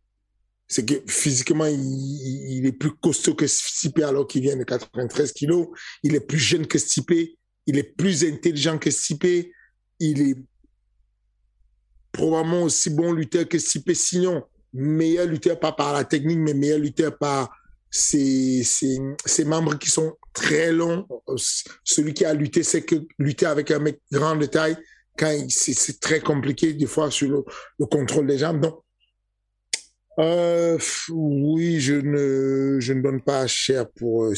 C'est 0.69 0.85
que 0.85 0.95
physiquement, 1.07 1.66
il, 1.66 2.66
est 2.66 2.73
plus 2.73 2.92
costaud 2.92 3.35
que 3.35 3.47
Stipe 3.47 4.01
alors 4.01 4.27
qu'il 4.27 4.42
vient 4.42 4.57
de 4.57 4.64
93 4.64 5.33
kilos. 5.33 5.69
Il 6.03 6.14
est 6.14 6.21
plus 6.21 6.38
jeune 6.38 6.66
que 6.66 6.79
Stipe. 6.79 7.12
il 7.66 7.79
est 7.79 7.97
plus 7.97 8.25
intelligent 8.25 8.79
que 8.79 8.90
Stipe. 8.90 9.53
Il 10.01 10.23
est 10.23 10.37
probablement 12.11 12.62
aussi 12.62 12.90
bon 12.90 13.12
lutteur 13.12 13.47
que 13.47 13.59
Stipe. 13.59 13.92
Sinon, 13.95 14.42
meilleur 14.73 15.27
lutteur 15.27 15.59
pas 15.61 15.73
par 15.73 15.92
la 15.92 16.05
technique, 16.05 16.38
mais 16.38 16.55
meilleur 16.55 16.81
lutteur 16.81 17.16
par 17.16 17.57
ses, 17.88 18.64
ses, 18.64 18.99
ses 19.25 19.45
membres 19.45 19.79
qui 19.79 19.88
sont 19.88 20.16
très 20.33 20.73
longs. 20.73 21.07
Celui 21.85 22.12
qui 22.12 22.25
a 22.25 22.35
lutté, 22.35 22.64
c'est 22.64 22.83
que 22.83 22.97
lutter 23.19 23.47
avec 23.47 23.71
un 23.71 23.79
mec 23.79 24.01
grand 24.11 24.35
de 24.35 24.47
taille, 24.47 24.77
quand 25.17 25.35
c'est 25.49 26.01
très 26.01 26.21
compliqué 26.21 26.73
des 26.73 26.87
fois 26.87 27.11
sur 27.11 27.29
le, 27.29 27.45
le 27.79 27.87
contrôle 27.87 28.27
des 28.27 28.39
jambes. 28.39 28.61
Donc, 28.61 28.75
euh, 30.19 30.79
oui, 31.11 31.81
je 31.81 31.95
ne, 31.95 32.81
je 32.81 32.93
ne 32.93 33.03
donne 33.03 33.21
pas 33.21 33.47
cher 33.47 33.87
pour 33.99 34.25
euh. 34.25 34.35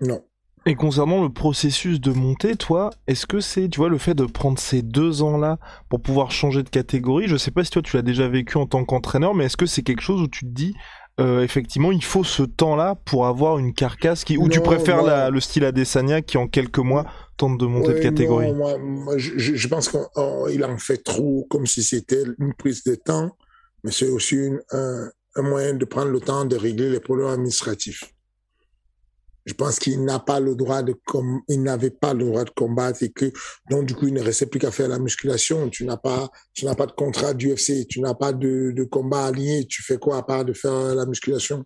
Non. 0.00 0.22
Et 0.66 0.74
concernant 0.74 1.22
le 1.22 1.30
processus 1.30 2.00
de 2.00 2.12
montée, 2.12 2.56
toi, 2.56 2.90
est-ce 3.06 3.26
que 3.26 3.40
c'est, 3.40 3.68
tu 3.68 3.78
vois, 3.78 3.88
le 3.88 3.98
fait 3.98 4.14
de 4.14 4.24
prendre 4.24 4.58
ces 4.58 4.82
deux 4.82 5.22
ans-là 5.22 5.58
pour 5.88 6.00
pouvoir 6.00 6.30
changer 6.30 6.62
de 6.62 6.68
catégorie 6.68 7.26
Je 7.26 7.36
sais 7.36 7.50
pas 7.50 7.64
si 7.64 7.70
toi 7.70 7.82
tu 7.82 7.96
l'as 7.96 8.02
déjà 8.02 8.28
vécu 8.28 8.58
en 8.58 8.66
tant 8.66 8.84
qu'entraîneur, 8.84 9.34
mais 9.34 9.46
est-ce 9.46 9.56
que 9.56 9.66
c'est 9.66 9.82
quelque 9.82 10.02
chose 10.02 10.20
où 10.20 10.28
tu 10.28 10.44
te 10.44 10.50
dis, 10.50 10.74
euh, 11.20 11.42
effectivement, 11.42 11.90
il 11.90 12.04
faut 12.04 12.24
ce 12.24 12.42
temps-là 12.42 12.96
pour 13.04 13.26
avoir 13.26 13.58
une 13.58 13.72
carcasse 13.72 14.24
qui, 14.24 14.36
ou 14.36 14.48
tu 14.48 14.60
préfères 14.60 15.02
la, 15.02 15.30
le 15.30 15.40
style 15.40 15.64
Adesanya 15.64 16.22
qui 16.22 16.38
en 16.38 16.46
quelques 16.46 16.78
mois 16.78 17.06
tente 17.38 17.58
de 17.58 17.66
monter 17.66 17.94
de 17.94 18.00
catégorie 18.00 18.48
non, 18.48 18.54
moi, 18.54 18.78
moi, 18.78 19.16
je, 19.16 19.38
je 19.38 19.68
pense 19.68 19.88
qu'il 19.88 20.64
en 20.64 20.78
fait 20.78 20.98
trop 20.98 21.46
comme 21.48 21.66
si 21.66 21.82
c'était 21.82 22.24
une 22.38 22.52
prise 22.52 22.84
de 22.84 22.94
temps 22.94 23.30
mais 23.84 23.92
c'est 23.92 24.08
aussi 24.08 24.34
une, 24.34 24.60
un, 24.72 25.10
un, 25.36 25.42
moyen 25.42 25.74
de 25.74 25.84
prendre 25.84 26.10
le 26.10 26.20
temps 26.20 26.44
de 26.44 26.56
régler 26.56 26.90
les 26.90 27.00
problèmes 27.00 27.28
administratifs. 27.28 28.04
Je 29.46 29.54
pense 29.54 29.78
qu'il 29.78 30.04
n'a 30.04 30.18
pas 30.18 30.40
le 30.40 30.54
droit 30.54 30.82
de 30.82 30.94
com 31.06 31.40
il 31.48 31.62
n'avait 31.62 31.90
pas 31.90 32.12
le 32.12 32.26
droit 32.26 32.44
de 32.44 32.50
combattre 32.50 33.02
et 33.02 33.10
que 33.10 33.32
donc 33.70 33.86
du 33.86 33.94
coup 33.94 34.06
il 34.06 34.12
ne 34.12 34.20
restait 34.20 34.44
plus 34.44 34.60
qu'à 34.60 34.70
faire 34.70 34.88
la 34.88 34.98
musculation. 34.98 35.70
Tu 35.70 35.86
n'as 35.86 35.96
pas 35.96 36.28
tu 36.52 36.66
n'as 36.66 36.74
pas 36.74 36.84
de 36.84 36.92
contrat 36.92 37.32
d'UFC, 37.32 37.86
tu 37.88 38.00
n'as 38.00 38.12
pas 38.12 38.34
de, 38.34 38.72
de 38.72 38.84
combat 38.84 39.26
aligné. 39.26 39.64
Tu 39.66 39.82
fais 39.82 39.96
quoi 39.96 40.18
à 40.18 40.22
part 40.22 40.44
de 40.44 40.52
faire 40.52 40.94
la 40.94 41.06
musculation? 41.06 41.64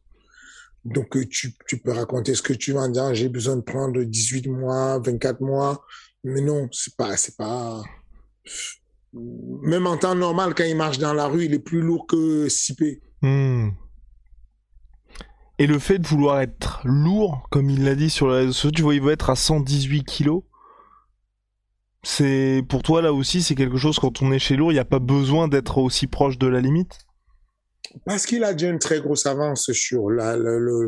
Donc 0.85 1.17
tu, 1.29 1.55
tu 1.67 1.79
peux 1.79 1.93
raconter 1.93 2.35
ce 2.35 2.43
que 2.43 2.53
tu 2.53 2.73
vas 2.73 2.89
dire. 2.89 3.15
J'ai 3.15 3.29
besoin 3.29 3.57
de 3.57 3.63
prendre 3.63 4.03
18 4.03 4.49
mois, 4.49 4.99
24 4.99 5.41
mois, 5.41 5.85
mais 6.25 6.41
non 6.41 6.69
c'est 6.73 6.97
pas 6.97 7.17
c'est 7.17 7.37
pas 7.37 7.83
même 9.15 9.87
en 9.87 9.97
temps 9.97 10.15
normal, 10.15 10.55
quand 10.55 10.65
il 10.65 10.77
marche 10.77 10.99
dans 10.99 11.13
la 11.13 11.27
rue, 11.27 11.45
il 11.45 11.55
est 11.55 11.59
plus 11.59 11.81
lourd 11.81 12.07
que 12.07 12.49
Sipé. 12.49 13.01
Mmh. 13.21 13.71
Et 15.59 15.67
le 15.67 15.79
fait 15.79 15.99
de 15.99 16.07
vouloir 16.07 16.41
être 16.41 16.81
lourd, 16.85 17.47
comme 17.51 17.71
il 17.71 17.85
l'a 17.85 17.95
dit 17.95 18.11
sur 18.11 18.29
les 18.29 18.39
réseaux 18.39 18.53
sociaux, 18.53 18.71
tu 18.71 18.83
vois, 18.83 18.95
il 18.95 19.03
veut 19.03 19.13
être 19.13 19.31
à 19.31 19.37
118 19.37 20.05
kilos. 20.05 20.43
C'est 22.03 22.65
pour 22.69 22.83
toi 22.83 23.01
là 23.01 23.13
aussi, 23.13 23.43
c'est 23.43 23.55
quelque 23.55 23.77
chose 23.77 23.99
quand 23.99 24.23
on 24.23 24.33
est 24.33 24.41
chez 24.41 24.57
lourd, 24.57 24.73
il 24.73 24.75
n'y 24.75 24.81
a 24.81 24.85
pas 24.85 24.99
besoin 24.99 25.47
d'être 25.47 25.79
aussi 25.79 26.09
proche 26.09 26.37
de 26.37 26.49
la 26.49 26.61
limite? 26.61 26.99
Parce 28.05 28.27
qu'il 28.27 28.45
a 28.45 28.53
déjà 28.53 28.71
une 28.71 28.79
très 28.79 29.01
grosse 29.01 29.27
avance 29.27 29.73
sur 29.73 30.09
le, 30.09 30.87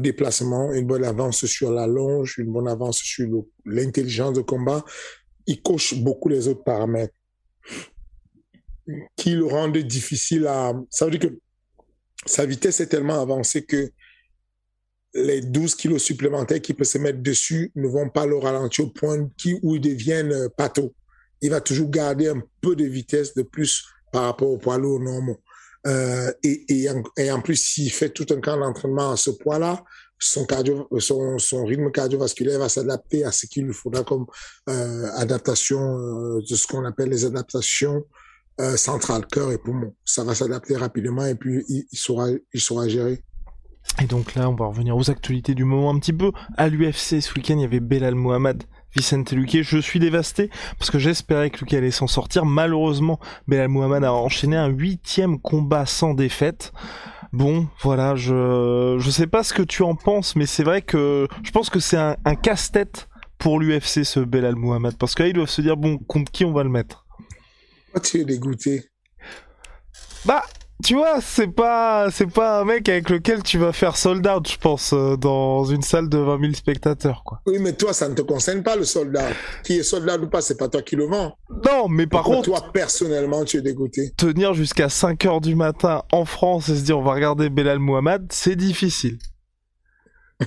déplacement, 0.00 0.72
une 0.72 0.86
bonne 0.86 1.04
avance 1.04 1.46
sur 1.46 1.70
la 1.70 1.86
longe, 1.86 2.38
une 2.38 2.52
bonne 2.52 2.68
avance 2.68 2.98
sur 2.98 3.44
l'intelligence 3.64 4.34
de 4.34 4.42
combat. 4.42 4.84
Il 5.46 5.62
coche 5.62 5.94
beaucoup 5.94 6.28
les 6.28 6.48
autres 6.48 6.64
paramètres 6.64 7.14
qui 9.16 9.34
le 9.34 9.46
rendent 9.46 9.76
difficile 9.78 10.46
à... 10.46 10.72
Ça 10.90 11.04
veut 11.06 11.10
dire 11.16 11.30
que 11.30 11.38
sa 12.24 12.46
vitesse 12.46 12.80
est 12.80 12.88
tellement 12.88 13.20
avancée 13.20 13.64
que 13.64 13.90
les 15.14 15.40
12 15.40 15.74
kilos 15.74 16.02
supplémentaires 16.02 16.60
qu'il 16.60 16.76
peut 16.76 16.84
se 16.84 16.98
mettre 16.98 17.22
dessus 17.22 17.72
ne 17.74 17.88
vont 17.88 18.10
pas 18.10 18.26
le 18.26 18.36
ralentir 18.36 18.84
au 18.84 18.90
point 18.90 19.28
où 19.62 19.74
ils 19.74 19.80
deviennent 19.80 20.48
pato. 20.56 20.94
Il 21.40 21.50
va 21.50 21.60
toujours 21.60 21.90
garder 21.90 22.28
un 22.28 22.42
peu 22.60 22.76
de 22.76 22.84
vitesse 22.84 23.34
de 23.34 23.42
plus 23.42 23.84
par 24.12 24.24
rapport 24.24 24.50
au 24.50 24.58
poids 24.58 24.78
lourd 24.78 25.00
normaux. 25.00 25.40
Euh, 25.86 26.32
et, 26.42 27.30
en, 27.30 27.40
plus, 27.40 27.56
s'il 27.56 27.92
fait 27.92 28.10
tout 28.10 28.26
un 28.30 28.40
camp 28.40 28.56
d'entraînement 28.58 29.12
à 29.12 29.16
ce 29.16 29.30
poids-là, 29.30 29.84
son, 30.18 30.44
cardio, 30.46 30.88
son, 30.98 31.64
rythme 31.64 31.90
cardiovasculaire 31.90 32.58
va 32.58 32.68
s'adapter 32.68 33.24
à 33.24 33.32
ce 33.32 33.46
qu'il 33.46 33.66
lui 33.66 33.74
faudra 33.74 34.02
comme 34.02 34.26
euh, 34.68 35.06
adaptation 35.16 35.78
euh, 35.78 36.40
de 36.40 36.54
ce 36.56 36.66
qu'on 36.66 36.84
appelle 36.84 37.10
les 37.10 37.24
adaptations 37.24 38.04
centrales, 38.76 39.26
cœur 39.26 39.52
et 39.52 39.58
poumon. 39.58 39.94
Ça 40.06 40.24
va 40.24 40.34
s'adapter 40.34 40.76
rapidement 40.76 41.26
et 41.26 41.34
puis 41.34 41.62
il, 41.68 41.84
il, 41.92 41.98
saura. 41.98 42.28
Et 44.00 44.06
donc 44.06 44.34
là, 44.34 44.48
on 44.48 44.54
va 44.54 44.64
revenir 44.64 44.96
aux 44.96 45.10
actualités 45.10 45.54
du 45.54 45.64
moment 45.64 45.90
un 45.90 45.98
petit 45.98 46.14
peu. 46.14 46.32
À 46.56 46.70
l'UFC, 46.70 47.20
ce 47.20 47.34
week-end, 47.34 47.58
il 47.58 47.60
y 47.60 47.64
avait 47.64 47.80
Belal 47.80 48.14
Mohamed, 48.14 48.62
Vicente 48.96 49.32
Luque. 49.32 49.62
Je 49.62 49.78
suis 49.78 49.98
dévasté 49.98 50.50
parce 50.78 50.90
que 50.90 50.98
j'espérais 50.98 51.50
que 51.50 51.58
Luque 51.60 51.74
allait 51.74 51.90
s'en 51.90 52.06
sortir. 52.06 52.44
Malheureusement, 52.44 53.20
Belal 53.46 53.68
Mohamed 53.68 54.04
a 54.04 54.12
enchaîné 54.12 54.56
un 54.56 54.68
huitième 54.68 55.38
combat 55.38 55.86
sans 55.86 56.14
défaite. 56.14 56.72
Bon, 57.32 57.68
voilà, 57.82 58.16
je 58.16 58.96
je 58.98 59.10
sais 59.10 59.26
pas 59.26 59.42
ce 59.42 59.52
que 59.52 59.62
tu 59.62 59.82
en 59.82 59.94
penses, 59.94 60.36
mais 60.36 60.46
c'est 60.46 60.64
vrai 60.64 60.80
que 60.80 61.28
je 61.42 61.50
pense 61.50 61.68
que 61.68 61.80
c'est 61.80 61.96
un, 61.98 62.16
un 62.24 62.34
casse-tête 62.34 63.08
pour 63.38 63.60
l'UFC 63.60 64.04
ce 64.04 64.20
Belal 64.20 64.56
Mohamed 64.56 64.96
parce 64.96 65.14
que 65.14 65.22
là 65.22 65.28
ils 65.28 65.34
doivent 65.34 65.48
se 65.48 65.60
dire 65.60 65.76
bon 65.76 65.98
contre 65.98 66.32
qui 66.32 66.44
on 66.44 66.52
va 66.52 66.62
le 66.62 66.70
mettre? 66.70 67.06
Pourquoi 67.86 68.00
tu 68.00 68.20
es 68.20 68.24
dégoûté 68.24 68.84
Bah 70.24 70.42
tu 70.84 70.94
vois, 70.94 71.20
c'est 71.22 71.48
pas, 71.48 72.10
c'est 72.10 72.26
pas 72.26 72.60
un 72.60 72.64
mec 72.64 72.88
avec 72.88 73.08
lequel 73.08 73.42
tu 73.42 73.56
vas 73.58 73.72
faire 73.72 73.96
sold 73.96 74.26
out, 74.26 74.48
je 74.50 74.58
pense, 74.58 74.92
euh, 74.92 75.16
dans 75.16 75.64
une 75.64 75.82
salle 75.82 76.08
de 76.08 76.18
20 76.18 76.40
000 76.40 76.52
spectateurs, 76.52 77.22
quoi. 77.24 77.40
Oui, 77.46 77.58
mais 77.58 77.72
toi, 77.72 77.94
ça 77.94 78.08
ne 78.08 78.14
te 78.14 78.22
concerne 78.22 78.62
pas, 78.62 78.76
le 78.76 78.84
sold 78.84 79.16
out. 79.16 79.34
Qui 79.64 79.78
est 79.78 79.82
sold 79.82 80.08
out 80.08 80.20
ou 80.22 80.28
pas, 80.28 80.42
c'est 80.42 80.56
pas 80.56 80.68
toi 80.68 80.82
qui 80.82 80.96
le 80.96 81.06
vends. 81.06 81.36
Non, 81.64 81.88
mais 81.88 82.06
par 82.06 82.24
contre. 82.24 82.42
Toi, 82.42 82.62
personnellement, 82.72 83.44
tu 83.44 83.56
es 83.56 83.62
dégoûté? 83.62 84.12
Tenir 84.16 84.52
jusqu'à 84.52 84.88
5 84.90 85.24
heures 85.24 85.40
du 85.40 85.54
matin 85.54 86.02
en 86.12 86.26
France 86.26 86.68
et 86.68 86.76
se 86.76 86.82
dire 86.82 86.98
on 86.98 87.02
va 87.02 87.14
regarder 87.14 87.48
Belal 87.48 87.78
Mohamed, 87.78 88.26
c'est 88.30 88.56
difficile. 88.56 89.18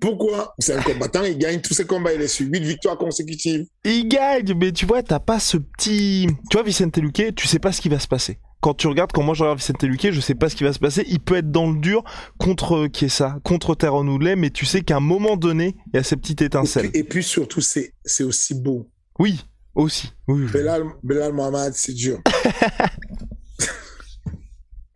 Pourquoi? 0.00 0.54
C'est 0.58 0.74
un 0.74 0.82
combattant, 0.82 1.24
il 1.24 1.38
gagne 1.38 1.62
tous 1.62 1.72
ses 1.72 1.86
combats, 1.86 2.12
il 2.12 2.20
est 2.20 2.28
sur 2.28 2.46
8 2.46 2.60
victoires 2.60 2.98
consécutives. 2.98 3.64
Il 3.84 4.08
gagne, 4.08 4.52
mais 4.54 4.72
tu 4.72 4.84
vois, 4.84 5.02
t'as 5.02 5.20
pas 5.20 5.40
ce 5.40 5.56
petit... 5.56 6.26
Tu 6.50 6.56
vois, 6.56 6.62
Vicente 6.62 6.98
Luque, 6.98 7.34
tu 7.34 7.46
sais 7.46 7.58
pas 7.58 7.72
ce 7.72 7.80
qui 7.80 7.88
va 7.88 7.98
se 7.98 8.08
passer. 8.08 8.38
Quand 8.60 8.74
tu 8.74 8.88
regardes, 8.88 9.12
quand 9.12 9.22
moi 9.22 9.34
je 9.34 9.44
regarde 9.44 9.58
Vicente 9.58 9.82
Luque, 9.84 10.10
je 10.10 10.20
sais 10.20 10.34
pas 10.34 10.48
ce 10.48 10.56
qui 10.56 10.64
va 10.64 10.72
se 10.72 10.80
passer. 10.80 11.04
Il 11.08 11.20
peut 11.20 11.36
être 11.36 11.50
dans 11.50 11.70
le 11.70 11.78
dur 11.78 12.02
contre 12.38 12.88
qui 12.88 13.04
est 13.04 13.08
ça, 13.08 13.38
contre 13.44 13.76
Teron 13.76 14.06
Woodley, 14.06 14.34
mais 14.34 14.50
tu 14.50 14.66
sais 14.66 14.80
qu'à 14.80 14.96
un 14.96 15.00
moment 15.00 15.36
donné, 15.36 15.76
il 15.92 15.96
y 15.96 15.98
a 15.98 16.02
ces 16.02 16.16
petites 16.16 16.42
étincelles. 16.42 16.86
Et 16.86 16.90
puis, 16.90 17.00
et 17.00 17.04
puis 17.04 17.22
surtout, 17.22 17.60
c'est 17.60 17.94
c'est 18.04 18.24
aussi 18.24 18.54
beau. 18.54 18.90
Oui, 19.18 19.44
aussi. 19.74 20.12
Oui, 20.26 20.42
oui. 20.42 20.50
Belal, 20.50 20.84
Belal 21.04 21.32
Mohamed, 21.32 21.72
c'est 21.74 21.94
dur. 21.94 22.20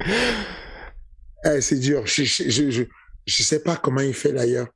eh, 1.44 1.61
c'est 1.61 1.79
dur. 1.79 2.05
Je, 2.07 2.25
je, 2.25 2.51
je, 2.51 2.70
je, 2.70 2.83
je 3.27 3.42
sais 3.42 3.62
pas 3.62 3.77
comment 3.77 4.01
il 4.01 4.14
fait 4.14 4.33
d'ailleurs. 4.33 4.66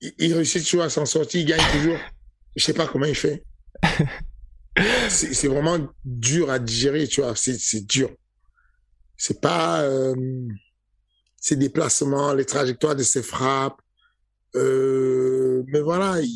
Il, 0.00 0.12
il, 0.18 0.34
réussit 0.34 0.64
toujours 0.64 0.82
à 0.82 0.90
s'en 0.90 1.06
sortir, 1.06 1.40
il 1.40 1.46
gagne 1.46 1.62
toujours. 1.72 1.98
Je 2.56 2.64
sais 2.64 2.74
pas 2.74 2.88
comment 2.88 3.06
il 3.06 3.14
fait. 3.14 3.44
C'est 5.08 5.48
vraiment 5.48 5.78
dur 6.04 6.50
à 6.50 6.58
digérer, 6.58 7.06
tu 7.06 7.20
vois. 7.20 7.34
C'est 7.36 7.86
dur. 7.86 8.10
C'est 9.24 9.40
pas 9.40 9.82
euh, 9.82 10.16
ses 11.36 11.54
déplacements, 11.54 12.34
les 12.34 12.44
trajectoires 12.44 12.96
de 12.96 13.04
ses 13.04 13.22
frappes. 13.22 13.80
Euh, 14.56 15.62
mais 15.68 15.80
voilà, 15.80 16.20
il, 16.20 16.28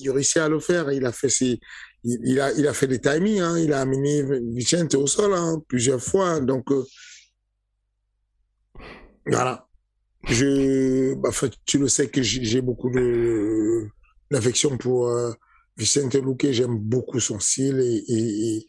il, 0.00 0.10
réussit 0.10 0.38
à 0.38 0.48
le 0.48 0.58
faire. 0.58 0.90
Il 0.90 1.04
a 1.04 1.12
fait 1.12 1.28
ses, 1.28 1.60
il, 2.02 2.40
a, 2.40 2.50
il 2.52 2.66
a 2.66 2.72
fait 2.72 2.86
des 2.86 2.98
timings. 2.98 3.40
Hein. 3.40 3.58
Il 3.58 3.74
a 3.74 3.82
amené 3.82 4.22
Vicente 4.54 4.94
au 4.94 5.06
sol 5.06 5.34
hein, 5.34 5.62
plusieurs 5.68 6.02
fois. 6.02 6.40
Donc 6.40 6.72
euh, 6.72 6.82
voilà. 9.26 9.68
Je, 10.26 11.12
bah, 11.16 11.28
tu 11.66 11.78
le 11.78 11.88
sais 11.88 12.08
que 12.08 12.22
j'ai 12.22 12.62
beaucoup 12.62 12.90
de 12.90 13.86
d'affection 14.30 14.78
pour 14.78 15.14
Vicente 15.76 16.14
Luque. 16.14 16.52
J'aime 16.52 16.78
beaucoup 16.78 17.20
son 17.20 17.38
style 17.38 17.80
et 17.80 18.02
et, 18.08 18.68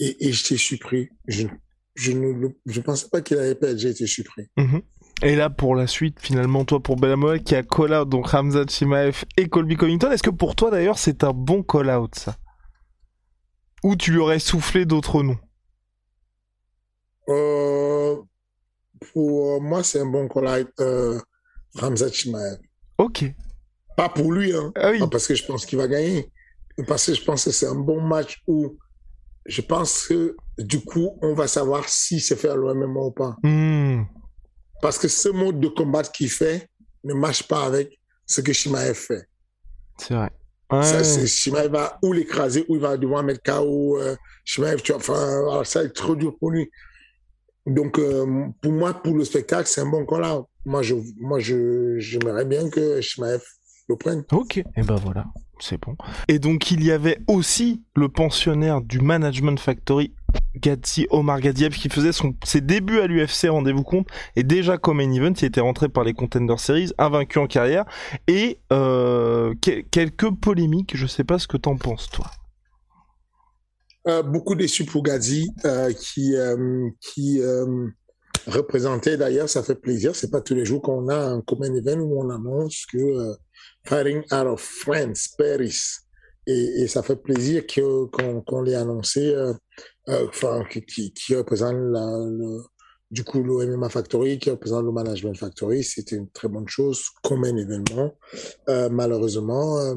et, 0.00 0.26
et 0.26 0.32
j'étais 0.32 0.56
surpris. 0.56 1.08
Je, 1.28 1.46
je 1.94 2.12
ne 2.12 2.48
je 2.66 2.80
pensais 2.80 3.08
pas 3.10 3.20
qu'il 3.20 3.38
allait 3.38 3.54
perdre. 3.54 3.78
J'ai 3.78 3.90
été 3.90 4.06
surpris. 4.06 4.44
Mm 4.56 4.64
-hmm. 4.64 4.82
Et 5.22 5.36
là, 5.36 5.50
pour 5.50 5.76
la 5.76 5.86
suite, 5.86 6.18
finalement, 6.20 6.64
toi, 6.64 6.80
pour 6.82 6.96
Bellamoel, 6.96 7.42
qui 7.44 7.54
a 7.54 7.62
call-out, 7.62 8.08
donc 8.08 8.26
Ramzat 8.26 8.66
Chimaev 8.68 9.24
et 9.36 9.48
Colby 9.48 9.76
Covington, 9.76 10.10
est-ce 10.10 10.22
que 10.22 10.30
pour 10.30 10.56
toi, 10.56 10.70
d'ailleurs, 10.70 10.98
c'est 10.98 11.22
un 11.22 11.32
bon 11.32 11.62
call-out, 11.62 12.14
ça? 12.16 12.36
Ou 13.84 13.94
tu 13.96 14.10
lui 14.12 14.18
aurais 14.18 14.40
soufflé 14.40 14.84
d'autres 14.84 15.22
noms? 15.22 15.38
Euh, 17.28 18.16
Pour 19.12 19.60
moi, 19.60 19.82
c'est 19.82 20.00
un 20.00 20.06
bon 20.06 20.28
call-out, 20.28 20.68
euh, 20.80 21.20
Ramzat 21.74 22.12
Chimaev. 22.12 22.58
Ok. 22.98 23.24
Pas 23.96 24.08
pour 24.08 24.32
lui, 24.32 24.54
hein. 24.54 24.72
Ah 24.76 24.90
oui. 24.90 24.98
Pas 24.98 25.08
parce 25.08 25.26
que 25.26 25.34
je 25.34 25.44
pense 25.44 25.66
qu'il 25.66 25.78
va 25.78 25.88
gagner. 25.88 26.30
Parce 26.86 27.06
que 27.06 27.14
je 27.14 27.24
pense 27.24 27.44
que 27.44 27.50
c'est 27.50 27.66
un 27.66 27.74
bon 27.74 28.00
match 28.00 28.42
où 28.46 28.76
je 29.46 29.60
pense 29.60 30.06
que, 30.06 30.36
du 30.58 30.80
coup, 30.80 31.18
on 31.22 31.34
va 31.34 31.48
savoir 31.48 31.88
si 31.88 32.20
c'est 32.20 32.36
faire 32.36 32.56
le 32.56 32.74
MMA 32.74 33.00
ou 33.00 33.10
pas. 33.10 33.36
Mm. 33.42 34.04
Parce 34.80 34.98
que 34.98 35.08
ce 35.08 35.28
mode 35.28 35.60
de 35.60 35.68
combat 35.68 36.02
qu'il 36.02 36.30
fait 36.30 36.68
ne 37.04 37.14
marche 37.14 37.46
pas 37.48 37.64
avec 37.64 37.98
ce 38.26 38.40
que 38.40 38.52
Shimaev 38.52 38.94
fait. 38.94 39.28
C'est 39.98 40.14
vrai. 40.14 40.30
Ça, 40.70 41.04
c'est 41.04 41.26
Shimaev 41.26 41.70
va 41.70 41.98
ou 42.02 42.12
l'écraser 42.12 42.64
ou 42.68 42.76
il 42.76 42.80
va 42.80 42.96
devoir 42.96 43.22
mettre 43.22 43.42
KO 43.42 43.98
euh, 43.98 44.16
Shimaev. 44.44 44.80
Tu 44.80 44.92
vois, 44.92 45.00
enfin, 45.00 45.62
ça 45.64 45.80
va 45.80 45.84
être 45.84 45.94
trop 45.94 46.16
dur 46.16 46.34
pour 46.38 46.50
lui. 46.50 46.70
Donc, 47.66 47.98
euh, 47.98 48.46
pour 48.60 48.72
moi, 48.72 48.94
pour 48.94 49.14
le 49.14 49.24
spectacle, 49.24 49.68
c'est 49.68 49.82
un 49.82 49.86
bon 49.86 50.06
là. 50.16 50.42
Moi, 50.64 50.82
je, 50.82 50.94
moi, 51.18 51.38
je, 51.40 51.98
j'aimerais 51.98 52.44
bien 52.44 52.70
que 52.70 53.00
Shimaev 53.00 53.42
le 53.88 53.96
prenne. 53.96 54.24
Ok, 54.32 54.58
et 54.58 54.64
ben 54.76 54.96
voilà, 54.96 55.26
c'est 55.62 55.80
bon. 55.80 55.96
Et 56.28 56.38
donc, 56.38 56.70
il 56.70 56.84
y 56.84 56.90
avait 56.90 57.18
aussi 57.28 57.82
le 57.94 58.08
pensionnaire 58.08 58.80
du 58.80 59.00
Management 59.00 59.58
Factory, 59.58 60.12
Gadzi 60.56 61.06
Omar 61.10 61.40
Gadiev, 61.40 61.74
qui 61.74 61.88
faisait 61.88 62.10
ses 62.44 62.60
débuts 62.60 63.00
à 63.00 63.06
l'UFC, 63.06 63.48
rendez-vous 63.48 63.84
compte, 63.84 64.08
et 64.34 64.42
déjà 64.42 64.76
comme 64.76 65.00
event, 65.00 65.32
il 65.40 65.44
était 65.44 65.60
rentré 65.60 65.88
par 65.88 66.04
les 66.04 66.14
Contender 66.14 66.56
Series, 66.58 66.90
invaincu 66.98 67.38
en 67.38 67.46
carrière, 67.46 67.84
et 68.26 68.58
euh, 68.72 69.54
quelques 69.90 70.30
polémiques, 70.30 70.96
je 70.96 71.06
sais 71.06 71.24
pas 71.24 71.38
ce 71.38 71.46
que 71.46 71.56
t'en 71.56 71.76
penses, 71.76 72.08
toi. 72.10 72.26
Euh, 74.08 74.22
beaucoup 74.22 74.56
déçu 74.56 74.84
pour 74.84 75.04
Gadzi, 75.04 75.48
qui, 76.00 76.34
euh, 76.34 76.88
qui 77.00 77.40
représentait 78.48 79.16
d'ailleurs, 79.16 79.48
ça 79.48 79.62
fait 79.62 79.76
plaisir, 79.76 80.16
c'est 80.16 80.30
pas 80.30 80.40
tous 80.40 80.54
les 80.54 80.64
jours 80.64 80.82
qu'on 80.82 81.08
a 81.08 81.16
un 81.16 81.40
common 81.40 81.72
event 81.72 82.00
où 82.00 82.20
on 82.20 82.30
annonce 82.30 82.84
que 82.86 83.36
Fighting 83.84 84.22
Out 84.32 84.46
of 84.46 84.60
France, 84.60 85.28
Paris, 85.36 85.78
et, 86.46 86.86
ça 86.88 87.02
fait 87.02 87.16
plaisir 87.16 87.64
qu'on 87.66 88.62
l'ait 88.62 88.74
annoncé, 88.74 89.34
enfin, 90.08 90.64
qui, 90.64 91.12
qui, 91.12 91.36
représente 91.36 91.76
le, 91.76 92.62
du 93.10 93.22
coup 93.22 93.42
le 93.42 93.76
MMA 93.76 93.88
Factory, 93.88 94.38
qui 94.38 94.50
représente 94.50 94.84
le 94.84 94.92
Management 94.92 95.36
Factory, 95.36 95.84
c'était 95.84 96.16
une 96.16 96.30
très 96.30 96.48
bonne 96.48 96.68
chose, 96.68 97.04
comme 97.22 97.44
un 97.44 97.56
événement. 97.56 98.16
malheureusement, 98.90 99.94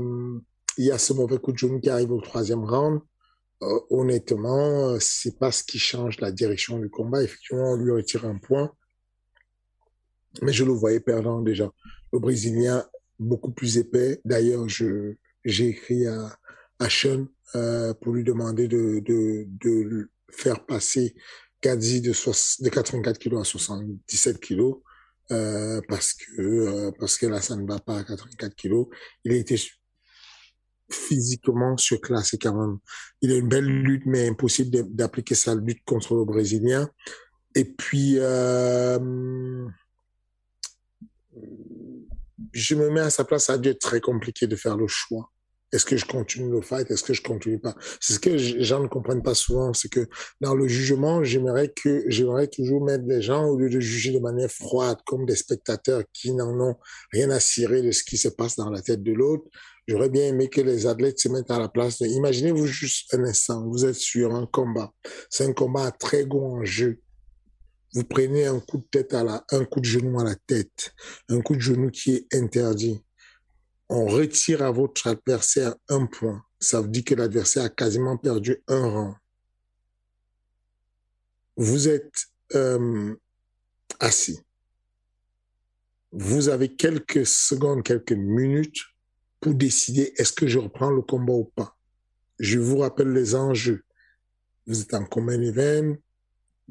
il 0.78 0.86
y 0.86 0.91
a 0.91 0.97
ce 0.97 1.13
mauvais 1.13 1.38
coup 1.38 1.51
de 1.51 1.58
genou 1.58 1.80
qui 1.80 1.89
arrive 1.89 2.12
au 2.12 2.21
troisième 2.21 2.63
round. 2.63 3.01
Euh, 3.62 3.80
honnêtement, 3.89 4.89
euh, 4.89 4.97
c'est 4.99 5.39
pas 5.39 5.51
ce 5.51 5.63
qui 5.63 5.80
change 5.80 6.19
la 6.19 6.32
direction 6.32 6.78
du 6.78 6.89
combat. 6.89 7.23
Effectivement, 7.23 7.71
on 7.71 7.75
lui 7.75 7.91
retire 7.91 8.25
un 8.25 8.38
point, 8.38 8.71
mais 10.41 10.51
je 10.51 10.65
le 10.65 10.73
voyais 10.73 10.99
perdant 10.99 11.41
déjà. 11.41 11.71
Le 12.12 12.19
Brésilien, 12.19 12.86
beaucoup 13.19 13.51
plus 13.51 13.78
épais. 13.78 14.21
D'ailleurs, 14.25 14.67
je 14.67 15.15
j'ai 15.43 15.67
écrit 15.69 16.08
à, 16.08 16.38
à 16.80 16.89
Sean 16.89 17.28
euh, 17.56 17.93
pour 17.93 18.13
lui 18.13 18.23
demander 18.23 18.67
de, 18.67 18.99
de, 18.99 19.45
de 19.47 20.10
faire 20.32 20.65
passer 20.65 21.15
Kadzi 21.62 22.01
de, 22.01 22.12
de 22.12 22.69
84 22.69 23.17
kilos 23.17 23.41
à 23.41 23.43
77 23.43 24.39
kilos. 24.39 24.78
Euh, 25.32 25.82
parce 25.88 26.13
que 26.13 26.39
euh, 26.39 26.91
parce 26.99 27.17
que 27.17 27.25
là 27.25 27.41
ça 27.41 27.56
ne 27.56 27.65
va 27.65 27.80
pas 27.80 27.97
à 27.97 28.04
84 28.04 28.54
kilos. 28.56 28.88
Il 29.23 29.32
a 29.32 29.36
été 29.36 29.60
physiquement 30.89 31.78
surclassé 31.78 32.38
quand 32.38 32.54
même. 32.54 32.78
Il 33.21 33.32
a 33.32 33.38
une 33.38 33.47
belle 33.47 33.65
lutte, 33.65 34.06
mais 34.06 34.28
impossible 34.28 34.69
d'appliquer 34.93 35.36
sa 35.36 35.56
lutte 35.56 35.84
contre 35.86 36.15
le 36.15 36.25
Brésilien. 36.25 36.89
Et 37.56 37.65
puis, 37.65 38.15
euh, 38.19 39.67
je 42.52 42.76
me 42.76 42.89
mets 42.89 43.02
à 43.02 43.10
sa 43.10 43.24
place, 43.24 43.45
ça 43.45 43.58
être 43.63 43.80
très 43.80 44.02
compliqué 44.02 44.48
de 44.48 44.56
faire 44.56 44.78
le 44.78 44.88
choix. 44.88 45.32
Est-ce 45.71 45.86
que 45.86 45.98
je 45.98 46.06
continue 46.06 46.50
le 46.50 46.62
fight? 46.62 46.89
Est-ce 46.89 47.04
que 47.04 47.13
je 47.13 47.21
continue 47.21 47.60
pas? 47.60 47.76
C'est 48.00 48.13
ce 48.13 48.19
que 48.19 48.30
les 48.30 48.63
gens 48.63 48.80
ne 48.80 48.88
comprennent 48.88 49.24
pas 49.24 49.34
souvent, 49.34 49.74
c'est 49.74 49.89
que 49.89 50.08
dans 50.39 50.56
le 50.56 50.67
jugement, 50.67 51.24
j'aimerais 51.24 51.69
que 51.69 52.06
j'aimerais 52.08 52.48
toujours 52.48 52.84
mettre 52.84 53.04
des 53.04 53.21
gens 53.21 53.45
au 53.48 53.58
lieu 53.58 53.69
de 53.69 53.80
juger 53.80 54.12
de 54.12 54.19
manière 54.19 54.50
froide 54.50 55.00
comme 55.06 55.26
des 55.26 55.36
spectateurs 55.36 56.04
qui 56.13 56.32
n'en 56.32 56.58
ont 56.62 56.76
rien 57.12 57.30
à 57.30 57.39
cirer 57.39 57.82
de 57.82 57.91
ce 57.91 58.04
qui 58.04 58.17
se 58.17 58.30
passe 58.30 58.56
dans 58.56 58.69
la 58.69 58.82
tête 58.82 59.04
de 59.04 59.12
l'autre. 59.12 59.45
J'aurais 59.88 60.10
bien 60.10 60.28
aimé 60.28 60.50
que 60.50 60.62
les 60.62 60.88
athlètes 60.88 61.19
se 61.19 61.30
mettent 61.30 61.52
à 61.52 61.60
la 61.60 61.67
place. 61.67 62.00
Imaginez-vous 62.00 62.67
juste 62.67 63.13
un 63.13 63.24
instant, 63.24 63.67
vous 63.67 63.86
êtes 63.86 63.95
sur 63.95 64.34
un 64.34 64.45
combat. 64.45 64.93
C'est 65.30 65.45
un 65.45 65.54
combat 65.54 65.88
à 65.88 65.91
très 65.91 66.26
gros 66.26 66.56
enjeu. 66.56 67.00
Vous 67.95 68.03
prenez 68.03 68.45
un 68.45 68.60
coup 68.60 68.77
de 68.77 68.84
tête 68.91 69.13
à 69.13 69.23
la, 69.23 69.45
un 69.51 69.63
coup 69.63 69.79
de 69.79 69.86
genou 69.86 70.19
à 70.19 70.25
la 70.25 70.36
tête, 70.36 70.93
un 71.29 71.39
coup 71.39 71.55
de 71.55 71.62
genou 71.62 71.89
qui 71.91 72.12
est 72.12 72.36
interdit. 72.36 73.01
On 73.88 74.05
retire 74.05 74.63
à 74.63 74.71
votre 74.71 75.08
adversaire 75.08 75.73
un 75.88 76.05
point. 76.05 76.43
Ça 76.60 76.81
veut 76.81 76.89
dire 76.89 77.05
que 77.05 77.15
l'adversaire 77.15 77.63
a 77.63 77.69
quasiment 77.69 78.17
perdu 78.17 78.62
un 78.67 78.89
rang. 78.89 79.15
Vous 81.55 81.88
êtes 81.88 82.25
euh, 82.53 83.15
assis. 84.01 84.41
Vous 86.12 86.49
avez 86.49 86.75
quelques 86.75 87.25
secondes, 87.25 87.81
quelques 87.81 88.12
minutes 88.12 88.81
pour 89.39 89.53
décider 89.53 90.13
est-ce 90.17 90.34
que 90.34 90.47
je 90.47 90.60
reprends 90.60 90.91
le 90.91 91.01
combat 91.01 91.34
ou 91.34 91.45
pas. 91.45 91.77
Je 92.39 92.60
vous 92.60 92.79
rappelle 92.79 93.13
les 93.13 93.36
enjeux. 93.36 93.86
Vous 94.67 94.81
êtes 94.81 94.93
en 94.93 95.05
commun 95.05 95.41
event, 95.41 95.95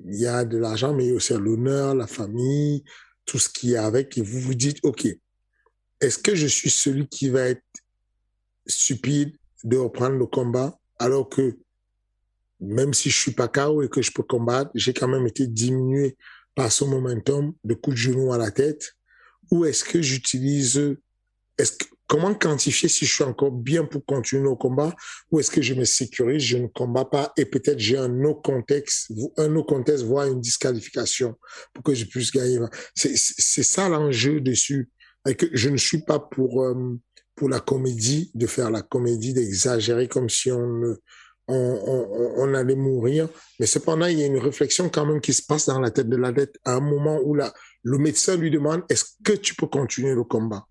il 0.05 0.21
y 0.21 0.27
a 0.27 0.45
de 0.45 0.59
l'argent, 0.59 0.95
mais 0.95 1.05
il 1.05 1.09
y 1.11 1.13
a 1.13 1.15
aussi 1.15 1.35
l'honneur, 1.35 1.95
la 1.95 2.07
famille, 2.07 2.85
tout 3.25 3.39
ce 3.39 3.49
qui 3.49 3.75
est 3.75 3.79
avec, 3.79 4.19
et 4.19 4.23
vous 4.23 4.41
vous 4.41 4.55
dites, 4.55 4.79
OK, 4.83 5.07
est-ce 6.01 6.19
que 6.19 6.35
je 6.35 6.47
suis 6.47 6.71
celui 6.71 7.07
qui 7.09 7.29
va 7.29 7.43
être 7.43 7.63
stupide 8.67 9.37
de 9.63 9.77
reprendre 9.77 10.17
le 10.17 10.27
combat 10.27 10.79
alors 10.99 11.29
que 11.29 11.59
même 12.61 12.95
si 12.95 13.11
je 13.11 13.17
suis 13.17 13.33
pas 13.33 13.49
KO 13.49 13.83
et 13.83 13.89
que 13.89 14.03
je 14.03 14.13
peux 14.13 14.23
combattre, 14.23 14.71
j'ai 14.75 14.95
quand 14.95 15.09
même 15.09 15.27
été 15.27 15.47
diminué 15.47 16.17
par 16.55 16.71
ce 16.71 16.85
momentum 16.85 17.55
de 17.65 17.75
coups 17.75 17.97
de 17.97 18.01
genou 18.01 18.33
à 18.33 18.39
la 18.39 18.51
tête? 18.51 18.95
Ou 19.51 19.65
est-ce 19.65 19.85
que 19.85 20.01
j'utilise 20.01 20.97
est-ce 21.59 21.73
comment 22.07 22.35
quantifier 22.35 22.89
si 22.89 23.07
je 23.07 23.15
suis 23.15 23.25
encore 23.25 23.51
bien 23.51 23.85
pour 23.85 24.05
continuer 24.05 24.49
au 24.49 24.57
combat 24.57 24.95
ou 25.31 25.41
est-ce 25.41 25.51
que 25.51 25.63
je 25.63 25.75
me 25.75 25.85
sécurise, 25.85 26.43
je 26.43 26.59
ne 26.59 26.67
combats 26.67 27.05
pas 27.05 27.33
et 27.37 27.45
peut-être 27.45 27.79
j'ai 27.79 27.97
un 27.97 28.25
autre 28.25 28.43
contexte, 28.43 29.13
un 29.37 29.55
autre 29.57 29.69
contexte, 29.69 30.05
voire 30.05 30.27
une 30.27 30.41
disqualification 30.41 31.37
pour 31.73 31.85
que 31.85 31.95
je 31.95 32.05
puisse 32.05 32.31
gagner. 32.31 32.59
C'est, 32.95 33.17
ça 33.17 33.89
l'enjeu 33.89 34.41
dessus. 34.41 34.91
Et 35.27 35.35
que 35.35 35.47
je 35.53 35.71
ne 35.71 35.79
suis 35.79 36.03
pas 36.03 36.19
pour, 36.19 36.63
euh, 36.63 36.99
pour 37.35 37.49
la 37.49 37.59
comédie, 37.59 38.31
de 38.35 38.47
faire 38.47 38.71
la 38.71 38.83
comédie, 38.83 39.33
d'exagérer 39.33 40.07
comme 40.07 40.29
si 40.29 40.53
on, 40.53 40.83
on, 41.49 41.55
on, 41.57 42.35
on, 42.37 42.55
allait 42.55 42.75
mourir. 42.75 43.31
Mais 43.59 43.65
cependant, 43.65 44.05
il 44.05 44.19
y 44.19 44.23
a 44.23 44.27
une 44.27 44.39
réflexion 44.39 44.91
quand 44.91 45.07
même 45.07 45.23
qui 45.23 45.33
se 45.33 45.43
passe 45.43 45.65
dans 45.65 45.81
la 45.81 45.91
tête 45.91 46.11
de 46.11 46.17
l'athlète 46.17 46.59
à 46.67 46.75
un 46.75 46.81
moment 46.81 47.21
où 47.25 47.35
la, 47.35 47.55
le 47.83 47.97
médecin 47.97 48.37
lui 48.37 48.51
demande, 48.51 48.83
est-ce 48.91 49.05
que 49.25 49.33
tu 49.33 49.55
peux 49.55 49.67
continuer 49.67 50.15
le 50.15 50.25
combat? 50.25 50.67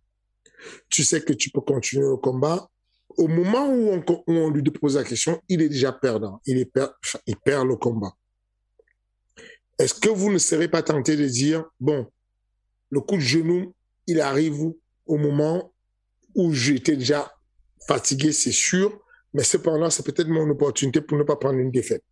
Tu 0.89 1.03
sais 1.03 1.21
que 1.21 1.33
tu 1.33 1.49
peux 1.49 1.61
continuer 1.61 2.05
au 2.05 2.17
combat. 2.17 2.69
Au 3.17 3.27
moment 3.27 3.69
où 3.69 4.01
on, 4.27 4.49
lui 4.49 4.63
pose 4.63 4.95
la 4.95 5.03
question, 5.03 5.39
il 5.47 5.61
est 5.61 5.69
déjà 5.69 5.91
perdant. 5.91 6.41
Il, 6.45 6.57
est 6.57 6.71
il 7.27 7.35
perd 7.37 7.67
le 7.67 7.75
combat. 7.75 8.13
Est-ce 9.77 9.93
que 9.93 10.09
vous 10.09 10.31
ne 10.31 10.37
serez 10.37 10.67
pas 10.67 10.81
tenté 10.81 11.15
de 11.15 11.27
dire, 11.27 11.65
bon, 11.79 12.07
le 12.89 13.01
coup 13.01 13.15
de 13.15 13.21
genou, 13.21 13.73
il 14.07 14.19
arrive 14.19 14.71
au 15.05 15.17
moment 15.17 15.73
où 16.35 16.53
j'étais 16.53 16.95
déjà 16.95 17.31
fatigué, 17.87 18.31
c'est 18.31 18.51
sûr, 18.51 18.99
mais 19.33 19.43
cependant, 19.43 19.89
c'est 19.89 20.03
peut-être 20.03 20.27
mon 20.27 20.49
opportunité 20.49 21.01
pour 21.01 21.17
ne 21.17 21.23
pas 21.23 21.35
prendre 21.35 21.59
une 21.59 21.71
défaite. 21.71 22.03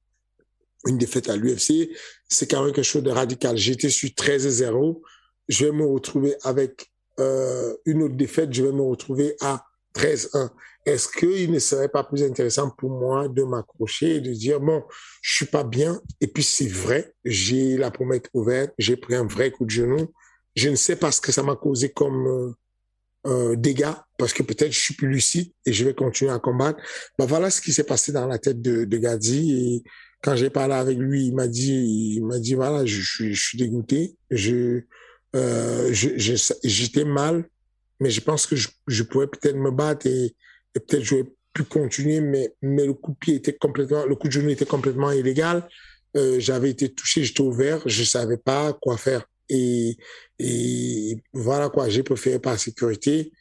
Une 0.87 0.97
défaite 0.97 1.29
à 1.29 1.35
l'UFC, 1.35 1.89
c'est 2.27 2.49
quand 2.49 2.63
même 2.63 2.73
quelque 2.73 2.83
chose 2.83 3.03
de 3.03 3.11
radical. 3.11 3.55
J'étais 3.57 3.89
sur 3.89 4.09
13-0, 4.09 5.01
je 5.47 5.65
vais 5.65 5.71
me 5.71 5.85
retrouver 5.85 6.35
avec 6.43 6.90
euh, 7.21 7.73
une 7.85 8.03
autre 8.03 8.15
défaite, 8.15 8.51
je 8.53 8.63
vais 8.63 8.71
me 8.71 8.81
retrouver 8.81 9.35
à 9.41 9.65
13-1. 9.95 10.49
Est-ce 10.85 11.07
qu'il 11.07 11.51
ne 11.51 11.59
serait 11.59 11.89
pas 11.89 12.03
plus 12.03 12.23
intéressant 12.23 12.69
pour 12.71 12.89
moi 12.89 13.27
de 13.27 13.43
m'accrocher 13.43 14.15
et 14.15 14.21
de 14.21 14.33
dire, 14.33 14.59
bon, 14.59 14.83
je 15.21 15.35
suis 15.35 15.45
pas 15.45 15.63
bien, 15.63 16.01
et 16.19 16.27
puis 16.27 16.43
c'est 16.43 16.67
vrai, 16.67 17.13
j'ai 17.23 17.77
la 17.77 17.91
promesse 17.91 18.21
ouverte, 18.33 18.73
j'ai 18.79 18.97
pris 18.97 19.13
un 19.15 19.25
vrai 19.25 19.51
coup 19.51 19.65
de 19.65 19.69
genou, 19.69 20.11
je 20.55 20.69
ne 20.69 20.75
sais 20.75 20.95
pas 20.95 21.11
ce 21.11 21.21
que 21.21 21.31
ça 21.31 21.43
m'a 21.43 21.55
causé 21.55 21.89
comme 21.89 22.27
euh, 22.27 22.51
euh 23.27 23.55
dégâts, 23.55 23.93
parce 24.17 24.33
que 24.33 24.41
peut-être 24.41 24.71
je 24.71 24.79
suis 24.79 24.95
plus 24.95 25.07
lucide 25.07 25.51
et 25.67 25.71
je 25.71 25.85
vais 25.85 25.93
continuer 25.93 26.31
à 26.31 26.39
combattre. 26.39 26.81
Ben 27.19 27.27
voilà 27.27 27.51
ce 27.51 27.61
qui 27.61 27.71
s'est 27.71 27.83
passé 27.83 28.11
dans 28.11 28.25
la 28.25 28.39
tête 28.39 28.61
de, 28.61 28.85
de 28.85 28.97
Gadzi, 28.97 29.51
et 29.51 29.83
quand 30.23 30.35
j'ai 30.35 30.49
parlé 30.49 30.73
avec 30.73 30.97
lui, 30.97 31.27
il 31.27 31.35
m'a 31.35 31.47
dit, 31.47 32.15
il 32.15 32.25
m'a 32.25 32.39
dit, 32.39 32.55
voilà, 32.55 32.85
je, 32.87 33.01
je 33.01 33.39
suis 33.39 33.57
dégoûté, 33.57 34.15
je, 34.31 34.81
euh, 35.35 35.89
j'étais 35.91 37.05
mal, 37.05 37.45
mais 37.99 38.09
je 38.09 38.21
pense 38.21 38.45
que 38.45 38.55
je, 38.55 38.67
je 38.87 39.03
pouvais 39.03 39.27
peut-être 39.27 39.55
me 39.55 39.71
battre 39.71 40.07
et, 40.07 40.35
et 40.75 40.79
peut-être 40.79 41.03
j'aurais 41.03 41.31
pu 41.53 41.63
continuer, 41.63 42.21
mais, 42.21 42.53
mais 42.61 42.85
le 42.85 42.93
coup 42.93 43.11
de 43.11 43.17
pied 43.17 43.35
était 43.35 43.53
complètement, 43.53 44.05
le 44.05 44.15
coup 44.15 44.27
de 44.27 44.33
genou 44.33 44.49
était 44.49 44.65
complètement 44.65 45.11
illégal. 45.11 45.67
Euh, 46.17 46.39
j'avais 46.39 46.69
été 46.69 46.93
touché, 46.93 47.23
j'étais 47.23 47.41
ouvert, 47.41 47.81
je 47.85 48.03
savais 48.03 48.37
pas 48.37 48.73
quoi 48.73 48.97
faire. 48.97 49.25
Et, 49.49 49.97
et 50.39 51.17
voilà 51.33 51.69
quoi, 51.69 51.89
j'ai 51.89 52.03
préféré 52.03 52.39
par 52.39 52.59
sécurité 52.59 53.31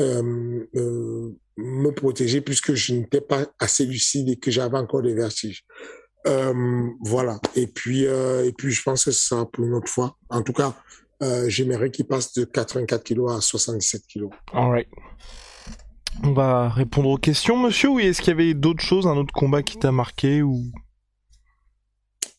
euh, 0.00 0.64
euh, 0.76 1.30
me 1.56 1.90
protéger 1.90 2.40
puisque 2.40 2.74
je 2.74 2.94
n'étais 2.94 3.20
pas 3.20 3.46
assez 3.58 3.84
lucide 3.84 4.28
et 4.28 4.36
que 4.36 4.50
j'avais 4.50 4.78
encore 4.78 5.02
des 5.02 5.14
vertiges. 5.14 5.64
Euh, 6.26 6.88
voilà. 7.00 7.40
Et 7.54 7.66
puis, 7.66 8.06
euh, 8.06 8.44
et 8.44 8.52
puis, 8.52 8.70
je 8.70 8.82
pense 8.82 9.04
que 9.04 9.10
ça 9.10 9.46
pour 9.52 9.64
une 9.64 9.74
autre 9.74 9.88
fois. 9.90 10.16
En 10.28 10.42
tout 10.42 10.52
cas, 10.52 10.76
euh, 11.22 11.48
j'aimerais 11.48 11.90
qu'il 11.90 12.06
passe 12.06 12.32
de 12.34 12.44
84 12.44 13.02
kilos 13.02 13.32
à 13.32 13.40
77 13.40 14.02
kilos. 14.06 14.30
All 14.52 14.70
right. 14.70 14.88
On 16.22 16.32
va 16.32 16.68
répondre 16.68 17.10
aux 17.10 17.18
questions, 17.18 17.56
monsieur, 17.56 17.90
ou 17.90 17.98
est-ce 18.00 18.20
qu'il 18.20 18.28
y 18.28 18.32
avait 18.32 18.54
d'autres 18.54 18.82
choses, 18.82 19.06
un 19.06 19.16
autre 19.16 19.32
combat 19.32 19.62
qui 19.62 19.78
t'a 19.78 19.92
marqué 19.92 20.42
ou? 20.42 20.64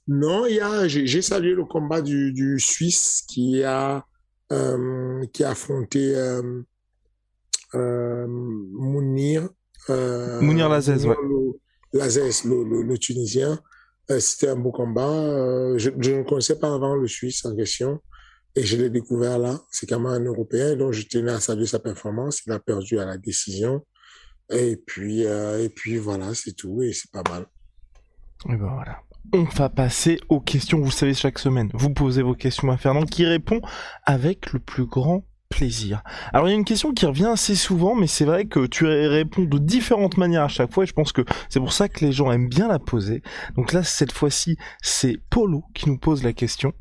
Non, 0.07 0.45
il 0.47 0.55
y 0.55 0.59
a, 0.59 0.87
j'ai 0.87 1.21
salué 1.21 1.53
le 1.53 1.65
combat 1.65 2.01
du, 2.01 2.33
du 2.33 2.59
Suisse 2.59 3.23
qui 3.27 3.63
a, 3.63 4.03
euh, 4.51 5.23
qui 5.31 5.43
a 5.43 5.51
affronté 5.51 6.15
euh, 6.15 6.63
euh, 7.75 8.25
Mounir. 8.27 9.49
Mounir 9.87 10.69
ouais. 10.69 10.79
Lazez, 11.93 12.41
le, 12.45 12.63
le, 12.63 12.81
le 12.81 12.97
Tunisien. 12.97 13.59
C'était 14.17 14.47
un 14.47 14.55
beau 14.55 14.71
combat. 14.71 15.77
Je, 15.77 15.91
je, 15.99 16.11
ne 16.11 16.23
connaissais 16.23 16.57
pas 16.57 16.73
avant 16.73 16.95
le 16.95 17.07
Suisse 17.07 17.45
en 17.45 17.55
question. 17.55 18.01
Et 18.55 18.63
je 18.63 18.77
l'ai 18.77 18.89
découvert 18.89 19.37
là. 19.37 19.59
C'est 19.71 19.87
quand 19.87 19.99
même 19.99 20.11
un 20.11 20.25
Européen. 20.25 20.75
Donc, 20.75 20.93
je 20.93 21.03
tenais 21.07 21.31
à 21.31 21.39
saluer 21.39 21.65
sa 21.65 21.79
performance. 21.79 22.41
Il 22.45 22.51
a 22.51 22.59
perdu 22.59 22.99
à 22.99 23.05
la 23.05 23.17
décision. 23.17 23.85
Et 24.49 24.77
puis, 24.77 25.25
euh, 25.25 25.63
et 25.63 25.69
puis 25.69 25.97
voilà, 25.97 26.33
c'est 26.33 26.53
tout. 26.53 26.81
Et 26.81 26.93
c'est 26.93 27.11
pas 27.11 27.23
mal. 27.29 27.45
Et 28.45 28.55
ben 28.55 28.73
voilà. 28.73 29.01
On 29.33 29.43
va 29.43 29.69
passer 29.69 30.19
aux 30.29 30.39
questions. 30.39 30.79
Vous 30.79 30.91
savez, 30.91 31.13
chaque 31.13 31.39
semaine, 31.39 31.69
vous 31.73 31.93
posez 31.93 32.23
vos 32.23 32.33
questions 32.33 32.71
à 32.71 32.77
Fernand 32.77 33.03
qui 33.03 33.25
répond 33.25 33.61
avec 34.05 34.53
le 34.53 34.59
plus 34.59 34.85
grand 34.85 35.23
plaisir. 35.49 36.03
Alors 36.31 36.47
il 36.47 36.51
y 36.51 36.53
a 36.53 36.57
une 36.57 36.65
question 36.65 36.93
qui 36.93 37.05
revient 37.05 37.25
assez 37.25 37.55
souvent, 37.55 37.95
mais 37.95 38.07
c'est 38.07 38.25
vrai 38.25 38.45
que 38.45 38.65
tu 38.67 38.85
réponds 38.85 39.43
de 39.43 39.57
différentes 39.57 40.17
manières 40.17 40.43
à 40.43 40.47
chaque 40.47 40.71
fois, 40.71 40.83
et 40.83 40.87
je 40.87 40.93
pense 40.93 41.11
que 41.11 41.23
c'est 41.49 41.59
pour 41.59 41.73
ça 41.73 41.89
que 41.89 42.05
les 42.05 42.11
gens 42.11 42.31
aiment 42.31 42.49
bien 42.49 42.67
la 42.67 42.79
poser. 42.79 43.23
Donc 43.55 43.73
là, 43.73 43.83
cette 43.83 44.11
fois-ci, 44.11 44.57
c'est 44.81 45.17
Polo 45.29 45.63
qui 45.73 45.89
nous 45.89 45.97
pose 45.97 46.23
la 46.23 46.33
question. 46.33 46.73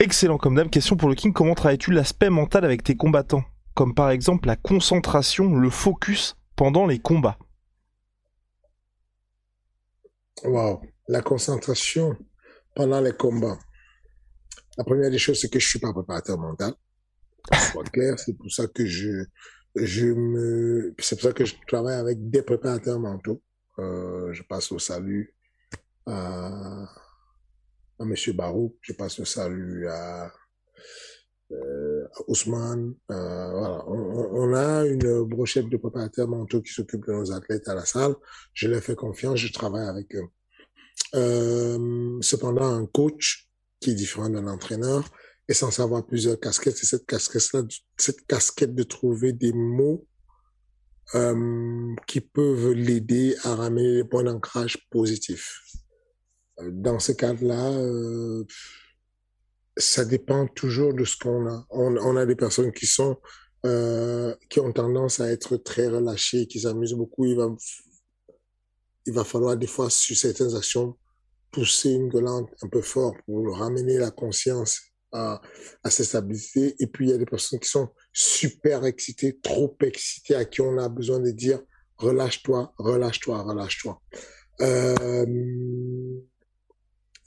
Excellent 0.00 0.38
comme 0.38 0.54
d'hab, 0.54 0.70
question 0.70 0.96
pour 0.96 1.08
le 1.08 1.16
King, 1.16 1.32
comment 1.32 1.54
travailles-tu 1.54 1.90
l'aspect 1.90 2.30
mental 2.30 2.64
avec 2.64 2.84
tes 2.84 2.96
combattants? 2.96 3.42
Comme 3.74 3.94
par 3.94 4.10
exemple 4.10 4.46
la 4.46 4.54
concentration, 4.54 5.56
le 5.56 5.70
focus 5.70 6.36
pendant 6.54 6.86
les 6.86 7.00
combats. 7.00 7.36
Wow, 10.44 10.82
la 11.08 11.20
concentration 11.20 12.16
pendant 12.76 13.00
les 13.00 13.12
combats. 13.12 13.58
La 14.76 14.84
première 14.84 15.10
des 15.10 15.18
choses, 15.18 15.40
c'est 15.40 15.52
que 15.52 15.58
je 15.58 15.68
suis 15.68 15.80
pas 15.80 15.92
préparateur 15.92 16.38
mental 16.38 16.74
soit 17.72 17.90
clair. 17.90 18.16
C'est 18.20 18.34
pour 18.34 18.52
ça 18.52 18.68
que 18.68 18.86
je, 18.86 19.24
je 19.74 20.06
me, 20.06 20.94
c'est 21.00 21.16
pour 21.16 21.24
ça 21.24 21.32
que 21.32 21.44
je 21.44 21.56
travaille 21.66 21.96
avec 21.96 22.30
des 22.30 22.42
préparateurs 22.42 23.00
mentaux. 23.00 23.42
Euh, 23.80 24.32
je 24.32 24.44
passe 24.44 24.70
au 24.70 24.78
salut 24.78 25.34
à, 26.06 26.86
à 27.98 28.04
Monsieur 28.04 28.32
Barou, 28.32 28.76
je 28.80 28.92
passe 28.92 29.18
au 29.20 29.24
salut 29.24 29.88
à, 29.88 30.32
euh, 31.50 32.06
Ousmane. 32.26 32.94
Euh, 33.10 33.50
voilà, 33.50 33.84
on, 33.88 34.54
a 34.54 34.86
une 34.86 35.22
brochette 35.24 35.68
de 35.68 35.76
préparateurs 35.76 36.28
mentaux 36.28 36.60
qui 36.60 36.72
s'occupent 36.72 37.06
de 37.06 37.12
nos 37.12 37.32
athlètes 37.32 37.68
à 37.68 37.74
la 37.74 37.84
salle. 37.84 38.14
Je 38.52 38.68
leur 38.68 38.82
fais 38.82 38.94
confiance, 38.94 39.38
je 39.38 39.52
travaille 39.52 39.86
avec 39.86 40.14
eux. 40.14 40.28
Euh, 41.14 42.18
cependant, 42.20 42.64
un 42.64 42.86
coach 42.86 43.48
qui 43.80 43.90
est 43.90 43.94
différent 43.94 44.28
d'un 44.28 44.46
entraîneur, 44.46 45.08
et 45.48 45.54
sans 45.54 45.80
avoir 45.80 46.04
plusieurs 46.06 46.38
casquettes, 46.38 46.76
c'est 46.76 46.86
cette 46.86 47.06
casquette-là, 47.06 47.62
cette 47.96 48.26
casquette 48.26 48.74
de 48.74 48.82
trouver 48.82 49.32
des 49.32 49.52
mots 49.52 50.06
euh, 51.14 51.94
qui 52.06 52.20
peuvent 52.20 52.72
l'aider 52.72 53.34
à 53.44 53.54
ramener 53.54 53.94
les 53.94 54.04
points 54.04 54.24
d'ancrage 54.24 54.76
positifs. 54.90 55.62
Euh, 56.60 56.70
dans 56.72 56.98
ce 56.98 57.12
cadre-là, 57.12 57.70
euh, 57.72 58.44
ça 59.76 60.04
dépend 60.04 60.46
toujours 60.46 60.94
de 60.94 61.04
ce 61.04 61.16
qu'on 61.16 61.46
a. 61.46 61.66
On, 61.70 62.16
a 62.16 62.26
des 62.26 62.36
personnes 62.36 62.72
qui 62.72 62.86
sont 62.86 63.16
euh, 63.66 64.34
qui 64.48 64.60
ont 64.60 64.72
tendance 64.72 65.20
à 65.20 65.30
être 65.30 65.56
très 65.56 65.88
relâchées, 65.88 66.46
qui 66.46 66.60
s'amusent 66.60 66.94
beaucoup. 66.94 67.26
Il 67.26 67.36
va 67.36 67.48
il 69.06 69.12
va 69.12 69.24
falloir 69.24 69.56
des 69.56 69.66
fois 69.66 69.88
sur 69.88 70.16
certaines 70.16 70.54
actions 70.54 70.96
pousser 71.50 71.90
une 71.90 72.08
gueulante 72.08 72.50
un 72.62 72.68
peu 72.68 72.82
fort 72.82 73.16
pour 73.24 73.56
ramener 73.56 73.96
la 73.96 74.10
conscience 74.10 74.80
à, 75.12 75.40
à 75.82 75.90
cette 75.90 76.06
stabilité. 76.06 76.74
Et 76.78 76.86
puis, 76.86 77.06
il 77.06 77.10
y 77.10 77.14
a 77.14 77.18
des 77.18 77.24
personnes 77.24 77.58
qui 77.58 77.68
sont 77.68 77.88
super 78.12 78.84
excitées, 78.84 79.38
trop 79.40 79.74
excitées, 79.82 80.34
à 80.34 80.44
qui 80.44 80.60
on 80.60 80.76
a 80.76 80.88
besoin 80.90 81.20
de 81.20 81.30
dire 81.30 81.60
relâche-toi, 81.96 82.74
relâche-toi, 82.76 83.42
relâche-toi. 83.42 84.00
Euh, 84.60 85.24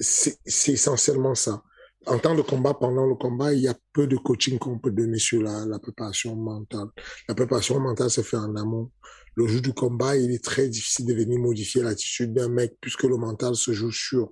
c'est 0.02 0.72
essentiellement 0.74 1.36
ça. 1.36 1.64
En 2.08 2.18
temps 2.18 2.34
de 2.34 2.42
combat, 2.42 2.74
pendant 2.74 3.06
le 3.06 3.16
combat, 3.16 3.54
il 3.54 3.60
y 3.60 3.68
a 3.68 3.76
peu 3.94 4.08
de 4.08 4.18
coaching 4.18 4.58
qu'on 4.58 4.80
peut 4.80 4.92
donner 4.92 5.20
sur 5.20 5.42
la, 5.42 5.80
préparation 5.80 6.36
mentale. 6.36 6.88
La 7.30 7.36
préparation 7.36 7.80
mentale 7.80 8.10
se 8.10 8.22
fait 8.22 8.38
en 8.38 8.56
amont. 8.56 8.90
Le 9.36 9.48
jour 9.48 9.62
du 9.62 9.74
combat, 9.74 10.18
il 10.18 10.32
est 10.32 10.44
très 10.44 10.68
difficile 10.68 11.06
de 11.06 11.14
venir 11.14 11.40
modifier 11.40 11.84
l'attitude 11.84 12.34
d'un 12.34 12.50
mec 12.50 12.76
puisque 12.82 13.04
le 13.04 13.18
mental 13.18 13.56
se 13.56 13.72
joue 13.72 13.92
sur 13.92 14.32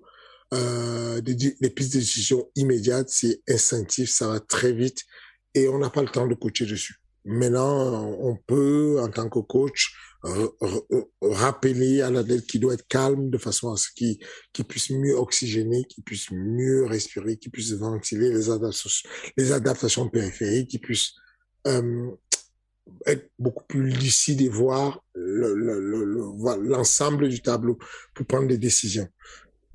euh, 0.54 1.22
des, 1.22 1.36
pistes 1.70 1.94
de 1.94 2.00
décision 2.00 2.50
immédiates, 2.56 3.10
c'est 3.10 3.42
instinctif, 3.48 4.10
ça 4.10 4.28
va 4.28 4.40
très 4.40 4.74
vite 4.74 5.04
et 5.54 5.70
on 5.70 5.78
n'a 5.78 5.92
pas 5.92 6.02
le 6.02 6.10
temps 6.10 6.28
de 6.28 6.34
coacher 6.34 6.66
dessus. 6.66 6.96
Maintenant, 7.24 8.08
on 8.20 8.36
peut, 8.36 9.00
en 9.00 9.10
tant 9.10 9.30
que 9.30 9.40
coach, 9.40 9.94
rappeler 11.22 12.02
à 12.02 12.12
l'athlète 12.12 12.46
qui 12.46 12.60
doit 12.60 12.74
être 12.74 12.88
calme 12.88 13.30
de 13.30 13.38
façon 13.38 13.72
à 13.72 13.78
ce 13.78 13.88
qu'il 13.96 14.18
qu 14.54 14.64
puisse 14.64 14.90
mieux 14.90 15.16
oxygéner, 15.16 15.86
qu'il 15.86 16.04
puisse 16.04 16.32
mieux 16.32 16.86
respirer, 16.86 17.38
qu'il 17.38 17.52
puisse 17.52 17.72
ventiler 17.74 18.32
les 18.32 19.52
adaptations, 19.52 20.10
périphériques, 20.10 20.70
qu'il 20.70 20.82
puisse 20.82 21.14
euh, 21.68 22.12
être 23.06 23.30
beaucoup 23.38 23.64
plus 23.66 23.90
lucide 23.90 24.42
et 24.42 24.50
voir 24.50 25.04
l'ensemble 25.16 27.24
le, 27.24 27.28
le, 27.28 27.34
du 27.34 27.42
tableau 27.42 27.78
pour 28.14 28.26
prendre 28.26 28.48
des 28.48 28.58
décisions. 28.58 29.08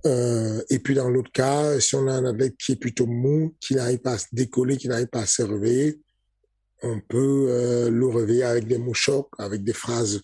Euh, 0.07 0.62
et 0.68 0.78
puis 0.78 0.94
dans 0.94 1.09
l'autre 1.09 1.33
cas, 1.33 1.80
si 1.80 1.94
on 1.94 2.07
a 2.07 2.12
un 2.12 2.26
athlète 2.26 2.57
qui 2.59 2.72
est 2.72 2.76
plutôt 2.76 3.07
mou, 3.07 3.57
qui 3.61 3.74
n'arrive 3.74 4.00
pas 4.00 4.12
à 4.12 4.18
se 4.18 4.26
décoller, 4.33 4.76
qui 4.76 4.88
n'arrive 4.88 5.07
pas 5.07 5.22
à 5.22 5.26
se 5.26 5.42
réveiller, 5.42 6.00
on 6.85 7.01
peut 7.01 7.47
euh, 7.49 7.90
le 7.90 8.07
réveiller 8.07 8.44
avec 8.44 8.66
des 8.66 8.79
mots 8.79 8.94
chocs, 8.94 9.31
avec 9.38 9.64
des 9.64 9.73
phrases 9.73 10.20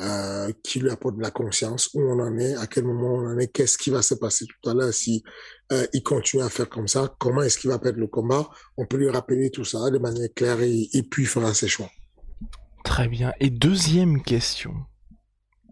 euh, 0.00 0.52
qui 0.62 0.80
lui 0.80 0.90
apportent 0.90 1.16
de 1.16 1.22
la 1.22 1.30
conscience, 1.30 1.90
où 1.94 2.02
on 2.02 2.18
en 2.20 2.36
est, 2.36 2.54
à 2.56 2.66
quel 2.66 2.84
moment 2.84 3.14
on 3.14 3.26
en 3.28 3.38
est, 3.38 3.48
qu'est-ce 3.48 3.78
qui 3.78 3.90
va 3.90 4.02
se 4.02 4.14
passer 4.14 4.46
tout 4.46 4.68
à 4.68 4.74
l'heure 4.74 4.92
si 4.92 5.22
euh, 5.72 5.86
il 5.92 6.02
continue 6.02 6.42
à 6.42 6.50
faire 6.50 6.68
comme 6.68 6.88
ça, 6.88 7.14
comment 7.18 7.42
est-ce 7.42 7.58
qu'il 7.58 7.70
va 7.70 7.78
perdre 7.78 7.98
le 7.98 8.08
combat. 8.08 8.48
On 8.76 8.84
peut 8.84 8.98
lui 8.98 9.08
rappeler 9.08 9.50
tout 9.50 9.64
ça 9.64 9.90
de 9.90 9.98
manière 9.98 10.28
claire 10.34 10.60
et, 10.60 10.88
puis 11.10 11.22
il 11.22 11.28
fera 11.28 11.54
ses 11.54 11.68
choix. 11.68 11.90
Très 12.84 13.08
bien. 13.08 13.32
Et 13.40 13.48
deuxième 13.48 14.22
question, 14.22 14.74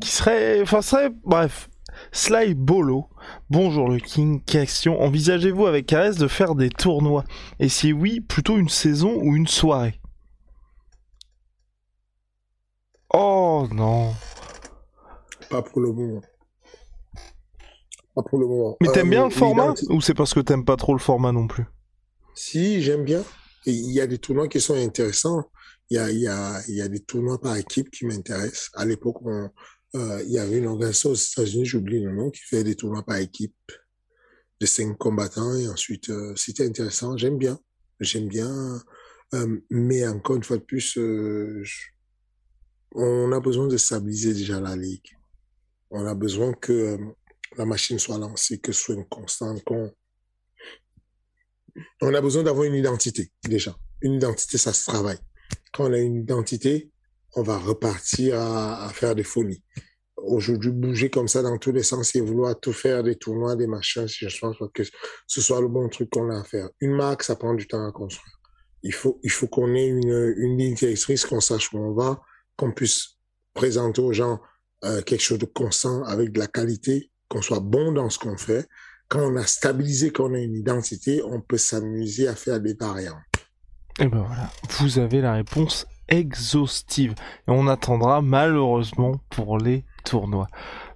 qui 0.01 0.11
serait, 0.11 0.63
enfin 0.63 0.81
serait, 0.81 1.11
bref, 1.25 1.69
Sly 2.13 2.55
Bolo. 2.55 3.09
Bonjour 3.51 3.89
le 3.89 3.99
King, 3.99 4.43
question. 4.43 5.03
Envisagez-vous 5.03 5.67
avec 5.67 5.93
AS 5.93 6.17
de 6.17 6.29
faire 6.29 6.55
des 6.55 6.71
tournois? 6.71 7.25
Et 7.59 7.69
si 7.69 7.93
oui, 7.93 8.21
plutôt 8.21 8.57
une 8.57 8.69
saison 8.69 9.19
ou 9.21 9.37
une 9.37 9.49
soirée? 9.49 10.00
Oh 13.13 13.67
non. 13.73 14.15
Pas 15.49 15.63
pour 15.63 15.81
le 15.81 15.93
moment. 15.93 16.23
Pas 18.15 18.23
pour 18.23 18.39
le 18.39 18.47
moment. 18.47 18.77
Mais 18.81 18.89
t'aimes 18.93 19.09
euh, 19.09 19.11
bien 19.11 19.25
le 19.25 19.31
format 19.31 19.75
Ou 19.89 20.01
c'est 20.01 20.15
parce 20.15 20.33
que 20.33 20.41
t'aimes 20.41 20.65
pas 20.65 20.77
trop 20.77 20.93
le 20.93 21.01
format 21.01 21.33
non 21.33 21.49
plus? 21.49 21.65
Si, 22.35 22.81
j'aime 22.83 23.05
bien. 23.05 23.25
Il 23.67 23.91
y 23.91 24.01
a 24.01 24.07
des 24.07 24.19
tournois 24.19 24.49
qui 24.49 24.61
sont 24.61 24.75
intéressants. 24.75 25.51
Il 25.91 25.97
y 25.97 25.99
a, 25.99 26.11
il 26.11 26.21
y 26.21 26.29
a, 26.29 26.61
y 26.69 26.81
a 26.81 26.89
des 26.89 27.01
tournois 27.01 27.41
par 27.41 27.57
équipe 27.57 27.91
qui 27.91 28.07
m'intéressent. 28.07 28.71
À 28.75 28.85
l'époque, 28.85 29.17
euh, 29.27 30.23
il 30.25 30.31
y 30.31 30.39
avait 30.39 30.59
une 30.59 30.67
organisation 30.67 31.11
aux 31.11 31.15
États-Unis, 31.15 31.65
j'oublie 31.65 32.01
le 32.01 32.13
nom, 32.13 32.31
qui 32.31 32.43
fait 32.43 32.63
des 32.63 32.77
tournois 32.77 33.03
par 33.03 33.17
équipe 33.17 33.57
de 34.61 34.67
cinq 34.67 34.97
combattants 34.97 35.57
et 35.57 35.69
ensuite 35.69 36.11
euh, 36.11 36.33
c'était 36.37 36.65
intéressant. 36.65 37.17
J'aime 37.17 37.39
bien, 37.39 37.59
j'aime 37.99 38.29
bien, 38.29 38.81
mais 39.69 40.07
encore 40.07 40.37
une 40.37 40.45
fois 40.45 40.59
de 40.59 40.63
plus, 40.63 40.93
je... 40.95 41.65
on 42.95 43.33
a 43.33 43.41
besoin 43.41 43.67
de 43.67 43.77
stabiliser 43.77 44.35
déjà 44.35 44.61
la 44.61 44.77
ligue. 44.77 45.17
On 45.91 46.07
a 46.07 46.15
besoin 46.15 46.53
que 46.53 46.73
euh, 46.73 46.99
la 47.57 47.65
machine 47.65 47.99
soit 47.99 48.19
lancée, 48.19 48.59
que 48.59 48.73
ce 48.73 48.81
soit 48.81 48.95
une 48.95 49.07
constante, 49.07 49.63
on 52.01 52.15
a 52.15 52.21
besoin 52.21 52.43
d'avoir 52.43 52.65
une 52.65 52.75
identité 52.75 53.31
déjà. 53.45 53.77
Une 54.03 54.15
identité, 54.15 54.59
ça 54.59 54.73
se 54.73 54.85
travaille. 54.85 55.19
Quand 55.73 55.89
on 55.89 55.93
a 55.93 55.99
une 55.99 56.17
identité, 56.17 56.91
on 57.35 57.43
va 57.43 57.59
repartir 57.59 58.41
à, 58.41 58.87
à 58.87 58.89
faire 58.91 59.15
des 59.15 59.23
folies. 59.23 59.63
Aujourd'hui, 60.17 60.71
bouger 60.71 61.11
comme 61.11 61.29
ça 61.29 61.43
dans 61.43 61.57
tous 61.59 61.73
les 61.73 61.83
sens 61.83 62.15
et 62.15 62.21
vouloir 62.21 62.59
tout 62.59 62.73
faire, 62.73 63.03
des 63.03 63.17
tournois, 63.17 63.57
des 63.57 63.67
machins, 63.67 64.07
je 64.07 64.39
pense 64.39 64.57
que 64.75 64.83
ce 65.27 65.41
soit 65.41 65.61
le 65.61 65.69
bon 65.69 65.89
truc 65.89 66.11
qu'on 66.11 66.31
a 66.31 66.41
à 66.41 66.45
faire. 66.45 66.69
Une 66.81 66.95
marque, 66.95 67.23
ça 67.23 67.37
prend 67.37 67.55
du 67.55 67.67
temps 67.67 67.87
à 67.87 67.93
construire. 67.93 68.37
Il 68.83 68.93
faut, 68.93 69.19
il 69.23 69.31
faut 69.31 69.47
qu'on 69.47 69.75
ait 69.75 69.87
une, 69.87 70.35
une 70.37 70.59
ligne 70.59 70.75
directrice, 70.75 71.25
qu'on 71.25 71.41
sache 71.41 71.73
où 71.73 71.79
on 71.79 71.93
va, 71.95 72.21
qu'on 72.61 72.73
puisse 72.73 73.17
présenter 73.55 74.03
aux 74.03 74.13
gens 74.13 74.39
euh, 74.85 75.01
quelque 75.01 75.23
chose 75.23 75.39
de 75.39 75.47
constant 75.47 76.05
avec 76.05 76.31
de 76.33 76.39
la 76.39 76.47
qualité, 76.47 77.11
qu'on 77.29 77.41
soit 77.41 77.61
bon 77.61 77.93
dans 77.93 78.11
ce 78.11 78.19
qu'on 78.19 78.37
fait. 78.37 78.69
Quand 79.09 79.21
on 79.21 79.37
a 79.37 79.47
stabilisé, 79.47 80.13
qu'on 80.13 80.35
a 80.35 80.39
une 80.39 80.55
identité, 80.55 81.23
on 81.25 81.41
peut 81.41 81.57
s'amuser 81.57 82.29
à 82.29 82.35
faire 82.35 82.61
des 82.61 82.75
variantes. 82.75 83.17
Et 83.99 84.07
ben 84.07 84.25
voilà, 84.27 84.51
vous 84.79 84.99
avez 84.99 85.23
la 85.23 85.33
réponse 85.33 85.87
exhaustive. 86.09 87.13
Et 87.49 87.51
on 87.51 87.67
attendra 87.67 88.21
malheureusement 88.21 89.21
pour 89.31 89.57
les 89.57 89.85
tournois. 90.05 90.49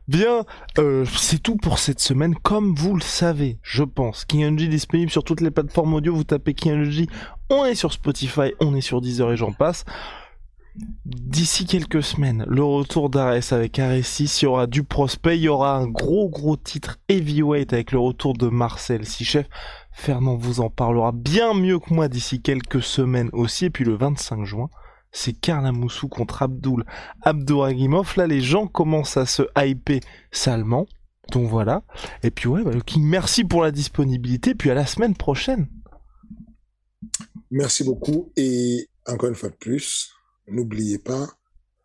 Bien, 0.06 0.44
euh, 0.78 1.06
c'est 1.16 1.42
tout 1.42 1.56
pour 1.56 1.78
cette 1.78 2.00
semaine. 2.00 2.34
Comme 2.34 2.74
vous 2.74 2.94
le 2.94 3.00
savez, 3.00 3.58
je 3.62 3.84
pense, 3.84 4.26
King 4.26 4.54
disponible 4.54 5.10
sur 5.10 5.24
toutes 5.24 5.40
les 5.40 5.50
plateformes 5.50 5.94
audio. 5.94 6.14
Vous 6.14 6.24
tapez 6.24 6.52
King 6.52 7.08
on 7.48 7.64
est 7.64 7.74
sur 7.74 7.92
Spotify, 7.92 8.52
on 8.60 8.74
est 8.74 8.82
sur 8.82 9.00
Deezer 9.00 9.32
et 9.32 9.36
j'en 9.36 9.52
passe. 9.52 9.84
D'ici 11.04 11.66
quelques 11.66 12.02
semaines, 12.02 12.44
le 12.48 12.64
retour 12.64 13.08
d'Ares 13.08 13.52
avec 13.52 13.78
Ares 13.78 14.04
6, 14.04 14.42
il 14.42 14.44
y 14.44 14.48
aura 14.48 14.66
du 14.66 14.82
prospect, 14.82 15.36
il 15.36 15.42
y 15.42 15.48
aura 15.48 15.76
un 15.76 15.86
gros 15.86 16.28
gros 16.28 16.56
titre 16.56 16.98
heavyweight 17.08 17.72
avec 17.72 17.92
le 17.92 18.00
retour 18.00 18.34
de 18.34 18.48
Marcel 18.48 19.06
chef 19.06 19.46
Fernand 19.92 20.36
vous 20.36 20.60
en 20.60 20.70
parlera 20.70 21.12
bien 21.12 21.54
mieux 21.54 21.78
que 21.78 21.94
moi 21.94 22.08
d'ici 22.08 22.42
quelques 22.42 22.82
semaines 22.82 23.30
aussi. 23.32 23.66
Et 23.66 23.70
puis 23.70 23.84
le 23.84 23.94
25 23.94 24.44
juin, 24.44 24.68
c'est 25.12 25.32
Karl 25.32 25.70
Moussou 25.72 26.08
contre 26.08 26.42
Abdul 26.42 26.84
Abdouragimov. 27.22 28.14
Là, 28.16 28.26
les 28.26 28.40
gens 28.40 28.66
commencent 28.66 29.16
à 29.16 29.26
se 29.26 29.42
hyper 29.56 30.00
salement. 30.32 30.86
Donc 31.30 31.48
voilà. 31.48 31.84
Et 32.24 32.32
puis 32.32 32.48
ouais, 32.48 32.64
bah, 32.64 32.72
merci 32.98 33.44
pour 33.44 33.62
la 33.62 33.70
disponibilité. 33.70 34.56
Puis 34.56 34.70
à 34.70 34.74
la 34.74 34.86
semaine 34.86 35.14
prochaine. 35.14 35.68
Merci 37.52 37.84
beaucoup. 37.84 38.32
Et 38.36 38.88
encore 39.06 39.28
une 39.28 39.36
fois 39.36 39.50
de 39.50 39.54
plus, 39.54 40.12
n'oubliez 40.48 40.98
pas, 40.98 41.28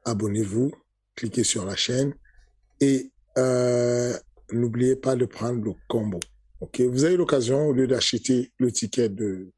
abonnez-vous, 0.05 0.72
cliquez 1.16 1.43
sur 1.43 1.66
la 1.66 1.76
chaîne 1.76 2.14
et 2.80 3.12
euh, 3.38 4.18
n'oubliez 4.51 4.95
pas 4.95 5.16
de 5.16 5.26
prendre 5.26 5.64
le 5.64 5.74
combo. 5.88 6.20
Ok, 6.62 6.82
vous 6.82 7.05
avez 7.05 7.16
l'occasion, 7.16 7.68
au 7.68 7.74
lieu 7.74 7.88
d'acheter 7.88 8.51
le 8.57 8.72
ticket 8.72 9.10
de 9.10 9.51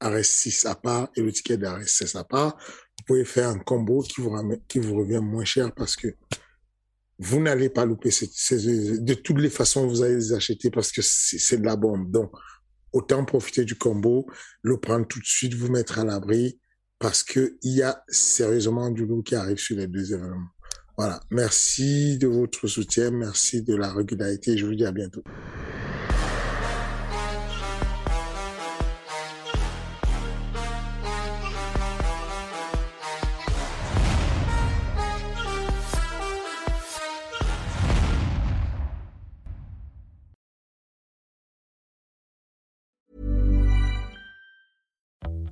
RS6 0.00 0.66
à 0.66 0.74
part 0.74 1.08
et 1.16 1.22
le 1.22 1.32
ticket 1.32 1.56
de 1.56 1.66
RS6 1.66 2.16
à 2.16 2.24
part, 2.24 2.56
vous 2.98 3.04
pouvez 3.06 3.24
faire 3.24 3.48
un 3.48 3.58
combo 3.58 4.02
qui 4.02 4.20
vous, 4.20 4.94
revient 4.96 5.20
moins 5.22 5.44
cher 5.44 5.72
parce 5.74 5.96
que 5.96 6.08
vous 7.20 7.40
n'allez 7.40 7.68
pas 7.68 7.84
louper 7.84 8.10
de 8.10 9.14
toutes 9.14 9.40
les 9.40 9.50
façons 9.50 9.88
vous 9.88 10.02
allez 10.02 10.14
les 10.14 10.32
acheter 10.32 10.70
parce 10.70 10.92
que 10.92 11.00
c'est 11.02 11.58
de 11.58 11.66
la 11.66 11.76
bombe. 11.76 12.10
Donc, 12.10 12.32
autant 12.92 13.24
profiter 13.24 13.64
du 13.64 13.74
combo, 13.74 14.26
le 14.62 14.78
prendre 14.78 15.06
tout 15.06 15.20
de 15.20 15.26
suite, 15.26 15.54
vous 15.54 15.70
mettre 15.70 15.98
à 15.98 16.04
l'abri 16.04 16.60
parce 16.98 17.22
que 17.22 17.56
il 17.62 17.74
y 17.74 17.82
a 17.82 18.02
sérieusement 18.08 18.90
du 18.90 19.06
loup 19.06 19.22
qui 19.22 19.34
arrive 19.34 19.58
sur 19.58 19.76
les 19.76 19.86
deux 19.86 20.12
événements. 20.12 20.48
Voilà. 20.96 21.20
Merci 21.30 22.18
de 22.18 22.26
votre 22.26 22.66
soutien. 22.66 23.10
Merci 23.12 23.62
de 23.62 23.76
la 23.76 23.92
régularité. 23.92 24.58
Je 24.58 24.66
vous 24.66 24.74
dis 24.74 24.84
à 24.84 24.92
bientôt. 24.92 25.22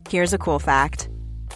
Here's 0.09 0.33
a 0.33 0.39
cool 0.39 0.61
fact 0.61 1.09